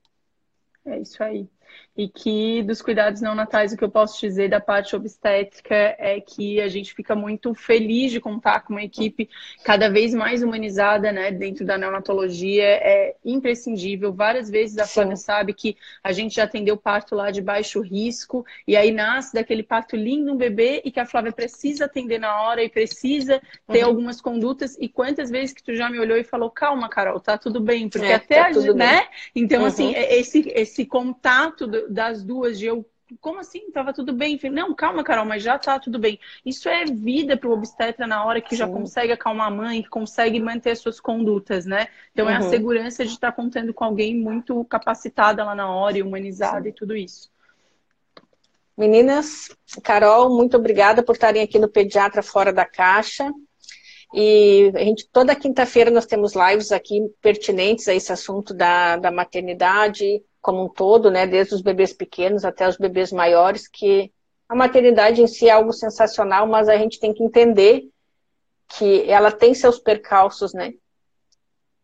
É 0.85 0.99
isso 0.99 1.23
aí 1.23 1.49
e 1.97 2.09
que 2.09 2.61
dos 2.63 2.81
cuidados 2.81 3.21
neonatais 3.21 3.71
o 3.71 3.77
que 3.77 3.83
eu 3.83 3.89
posso 3.89 4.19
dizer 4.19 4.49
da 4.49 4.59
parte 4.59 4.95
obstétrica 4.95 5.95
é 5.97 6.19
que 6.19 6.59
a 6.59 6.67
gente 6.67 6.93
fica 6.93 7.15
muito 7.15 7.53
feliz 7.53 8.11
de 8.11 8.19
contar 8.19 8.61
com 8.61 8.73
uma 8.73 8.83
equipe 8.83 9.29
cada 9.63 9.89
vez 9.89 10.13
mais 10.13 10.43
humanizada, 10.43 11.11
né, 11.11 11.31
dentro 11.31 11.65
da 11.65 11.77
neonatologia, 11.77 12.65
é 12.65 13.15
imprescindível. 13.23 14.13
Várias 14.13 14.49
vezes 14.49 14.77
a 14.77 14.85
Flávia 14.85 15.15
sabe 15.15 15.53
que 15.53 15.77
a 16.03 16.11
gente 16.11 16.35
já 16.35 16.43
atendeu 16.43 16.75
parto 16.75 17.15
lá 17.15 17.31
de 17.31 17.41
baixo 17.41 17.79
risco 17.79 18.45
e 18.67 18.75
aí 18.75 18.91
nasce 18.91 19.33
daquele 19.33 19.63
parto 19.63 19.95
lindo 19.95 20.33
um 20.33 20.37
bebê 20.37 20.81
e 20.83 20.91
que 20.91 20.99
a 20.99 21.05
Flávia 21.05 21.31
precisa 21.31 21.85
atender 21.85 22.19
na 22.19 22.41
hora 22.41 22.63
e 22.63 22.69
precisa 22.69 23.41
ter 23.71 23.83
uhum. 23.83 23.89
algumas 23.89 24.19
condutas 24.19 24.77
e 24.79 24.89
quantas 24.89 25.29
vezes 25.29 25.53
que 25.53 25.63
tu 25.63 25.75
já 25.75 25.89
me 25.89 25.99
olhou 25.99 26.17
e 26.17 26.23
falou, 26.23 26.49
calma, 26.49 26.89
Carol, 26.89 27.19
tá 27.19 27.37
tudo 27.37 27.61
bem, 27.61 27.87
porque 27.87 28.05
é, 28.05 28.15
até 28.15 28.35
tá 28.35 28.47
a 28.47 28.51
gente, 28.51 28.73
né? 28.73 29.07
Então, 29.33 29.63
assim, 29.65 29.93
uhum. 29.93 30.01
assim, 30.01 30.07
esse, 30.09 30.49
esse 30.49 30.85
contato 30.85 31.67
das 31.89 32.23
duas 32.23 32.57
de 32.57 32.65
eu 32.65 32.85
como 33.21 33.39
assim? 33.39 33.69
Tava 33.71 33.93
tudo 33.93 34.13
bem? 34.13 34.39
Não, 34.51 34.73
calma, 34.73 35.03
Carol, 35.03 35.25
mas 35.25 35.43
já 35.43 35.59
tá 35.59 35.79
tudo 35.79 35.99
bem. 35.99 36.19
Isso 36.43 36.67
é 36.67 36.85
vida 36.85 37.37
para 37.37 37.49
o 37.49 37.53
obstetra 37.53 38.07
na 38.07 38.25
hora 38.25 38.41
que 38.41 38.51
Sim. 38.51 38.57
já 38.57 38.67
consegue 38.67 39.13
acalmar 39.13 39.47
a 39.47 39.51
mãe, 39.51 39.83
que 39.83 39.89
consegue 39.89 40.39
manter 40.39 40.75
suas 40.75 40.99
condutas, 40.99 41.65
né? 41.65 41.87
Então 42.11 42.25
uhum. 42.25 42.31
é 42.31 42.35
a 42.37 42.41
uhum. 42.41 42.49
segurança 42.49 43.05
de 43.05 43.11
estar 43.11 43.31
tá 43.31 43.35
contando 43.35 43.73
com 43.73 43.83
alguém 43.83 44.15
muito 44.15 44.63
capacitada 44.65 45.43
lá 45.43 45.53
na 45.53 45.69
hora 45.69 45.97
e 45.97 46.01
humanizada 46.01 46.63
Sim. 46.63 46.69
e 46.69 46.73
tudo 46.73 46.95
isso. 46.95 47.29
Meninas, 48.75 49.55
Carol, 49.83 50.35
muito 50.35 50.57
obrigada 50.57 51.01
por 51.01 51.13
estarem 51.13 51.41
aqui 51.41 51.59
no 51.59 51.69
Pediatra 51.69 52.21
Fora 52.21 52.51
da 52.51 52.65
Caixa. 52.65 53.31
E 54.17 54.71
a 54.73 54.79
gente, 54.79 55.09
toda 55.11 55.35
quinta-feira 55.35 55.91
nós 55.91 56.05
temos 56.05 56.33
lives 56.33 56.71
aqui 56.71 57.01
pertinentes 57.21 57.85
a 57.89 57.93
esse 57.93 58.13
assunto 58.13 58.53
da, 58.53 58.95
da 58.95 59.11
maternidade, 59.11 60.23
como 60.41 60.63
um 60.63 60.69
todo, 60.69 61.11
né, 61.11 61.27
desde 61.27 61.53
os 61.53 61.61
bebês 61.61 61.91
pequenos 61.91 62.45
até 62.45 62.65
os 62.65 62.77
bebês 62.77 63.11
maiores, 63.11 63.67
que 63.67 64.13
a 64.47 64.55
maternidade 64.55 65.21
em 65.21 65.27
si 65.27 65.49
é 65.49 65.51
algo 65.51 65.73
sensacional, 65.73 66.47
mas 66.47 66.69
a 66.69 66.77
gente 66.77 66.97
tem 66.97 67.13
que 67.13 67.21
entender 67.21 67.89
que 68.77 69.03
ela 69.09 69.33
tem 69.33 69.53
seus 69.53 69.79
percalços, 69.79 70.53
né? 70.53 70.73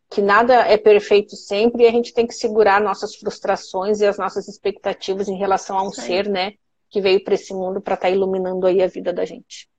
Que 0.09 0.21
nada 0.21 0.53
é 0.53 0.77
perfeito 0.77 1.35
sempre 1.35 1.83
e 1.83 1.87
a 1.87 1.91
gente 1.91 2.13
tem 2.13 2.25
que 2.25 2.33
segurar 2.33 2.79
nossas 2.79 3.13
frustrações 3.13 3.99
e 3.99 4.05
as 4.05 4.17
nossas 4.17 4.47
expectativas 4.47 5.27
em 5.27 5.37
relação 5.37 5.77
a 5.77 5.83
um 5.83 5.91
ser, 5.91 6.29
né, 6.29 6.53
que 6.89 7.01
veio 7.01 7.21
para 7.25 7.33
esse 7.33 7.53
mundo 7.53 7.81
para 7.81 7.95
estar 7.95 8.07
tá 8.07 8.13
iluminando 8.13 8.65
aí 8.67 8.81
a 8.81 8.87
vida 8.87 9.11
da 9.11 9.25
gente. 9.25 9.69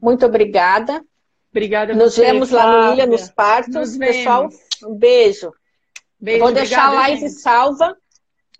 Muito 0.00 0.24
obrigada. 0.24 1.04
Obrigada. 1.50 1.94
Nos 1.94 2.14
você, 2.14 2.22
vemos 2.22 2.50
Flávia. 2.50 2.70
lá 2.70 2.86
no 2.86 2.92
Ilha, 2.94 3.06
nos 3.06 3.28
partos. 3.30 3.74
Nos 3.74 3.96
Pessoal, 3.96 4.48
um 4.84 4.94
beijo. 4.94 5.52
Beijo, 6.18 6.44
vou 6.44 6.52
deixar 6.52 6.86
obrigada, 6.86 6.96
a 6.96 7.08
live 7.08 7.20
gente. 7.20 7.40
salva 7.40 7.96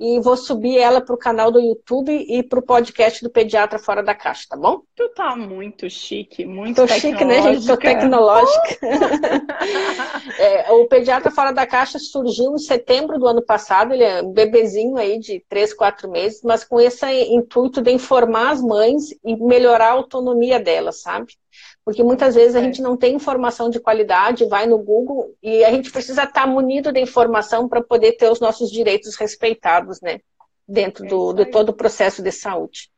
e 0.00 0.18
vou 0.18 0.34
subir 0.34 0.78
ela 0.78 1.02
para 1.02 1.14
o 1.14 1.18
canal 1.18 1.52
do 1.52 1.60
YouTube 1.60 2.10
e 2.10 2.42
para 2.42 2.58
o 2.58 2.62
podcast 2.62 3.22
do 3.22 3.28
Pediatra 3.28 3.78
Fora 3.78 4.02
da 4.02 4.14
Caixa, 4.14 4.46
tá 4.48 4.56
bom? 4.56 4.80
Tu 4.96 5.06
tá 5.10 5.36
muito 5.36 5.90
chique, 5.90 6.46
muito 6.46 6.76
Tô 6.76 6.88
chique, 6.88 7.22
né, 7.22 7.42
gente? 7.42 7.66
Tô 7.66 7.76
tecnológica. 7.76 8.78
é, 10.40 10.72
o 10.72 10.88
Pediatra 10.88 11.30
Fora 11.30 11.52
da 11.52 11.66
Caixa 11.66 11.98
surgiu 11.98 12.54
em 12.54 12.58
setembro 12.58 13.18
do 13.18 13.26
ano 13.26 13.44
passado, 13.44 13.92
ele 13.92 14.04
é 14.04 14.22
um 14.22 14.32
bebezinho 14.32 14.96
aí 14.96 15.18
de 15.18 15.44
3, 15.50 15.74
4 15.74 16.10
meses, 16.10 16.40
mas 16.42 16.64
com 16.64 16.80
esse 16.80 17.06
intuito 17.24 17.82
de 17.82 17.90
informar 17.90 18.52
as 18.52 18.62
mães 18.62 19.10
e 19.22 19.36
melhorar 19.36 19.88
a 19.88 19.92
autonomia 19.92 20.58
delas, 20.58 21.02
sabe? 21.02 21.34
Porque 21.84 22.02
muitas 22.02 22.34
vezes 22.34 22.54
a 22.54 22.60
é. 22.60 22.62
gente 22.62 22.82
não 22.82 22.96
tem 22.96 23.14
informação 23.14 23.70
de 23.70 23.80
qualidade, 23.80 24.44
vai 24.44 24.66
no 24.66 24.78
Google 24.78 25.34
e 25.42 25.64
a 25.64 25.70
gente 25.70 25.90
precisa 25.90 26.24
estar 26.24 26.46
munido 26.46 26.92
de 26.92 27.00
informação 27.00 27.68
para 27.68 27.82
poder 27.82 28.12
ter 28.12 28.30
os 28.30 28.40
nossos 28.40 28.70
direitos 28.70 29.16
respeitados, 29.16 30.00
né? 30.00 30.20
Dentro 30.68 31.04
é 31.04 31.08
do, 31.08 31.32
de 31.32 31.46
todo 31.46 31.70
o 31.70 31.74
processo 31.74 32.22
de 32.22 32.30
saúde. 32.30 32.90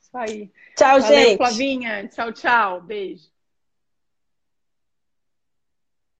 Isso 0.00 0.16
aí. 0.16 0.50
Tchau, 0.76 1.00
Valeu, 1.00 1.16
gente. 1.16 1.36
Flavinha. 1.36 2.08
Tchau, 2.08 2.32
tchau. 2.32 2.80
Beijo. 2.80 3.35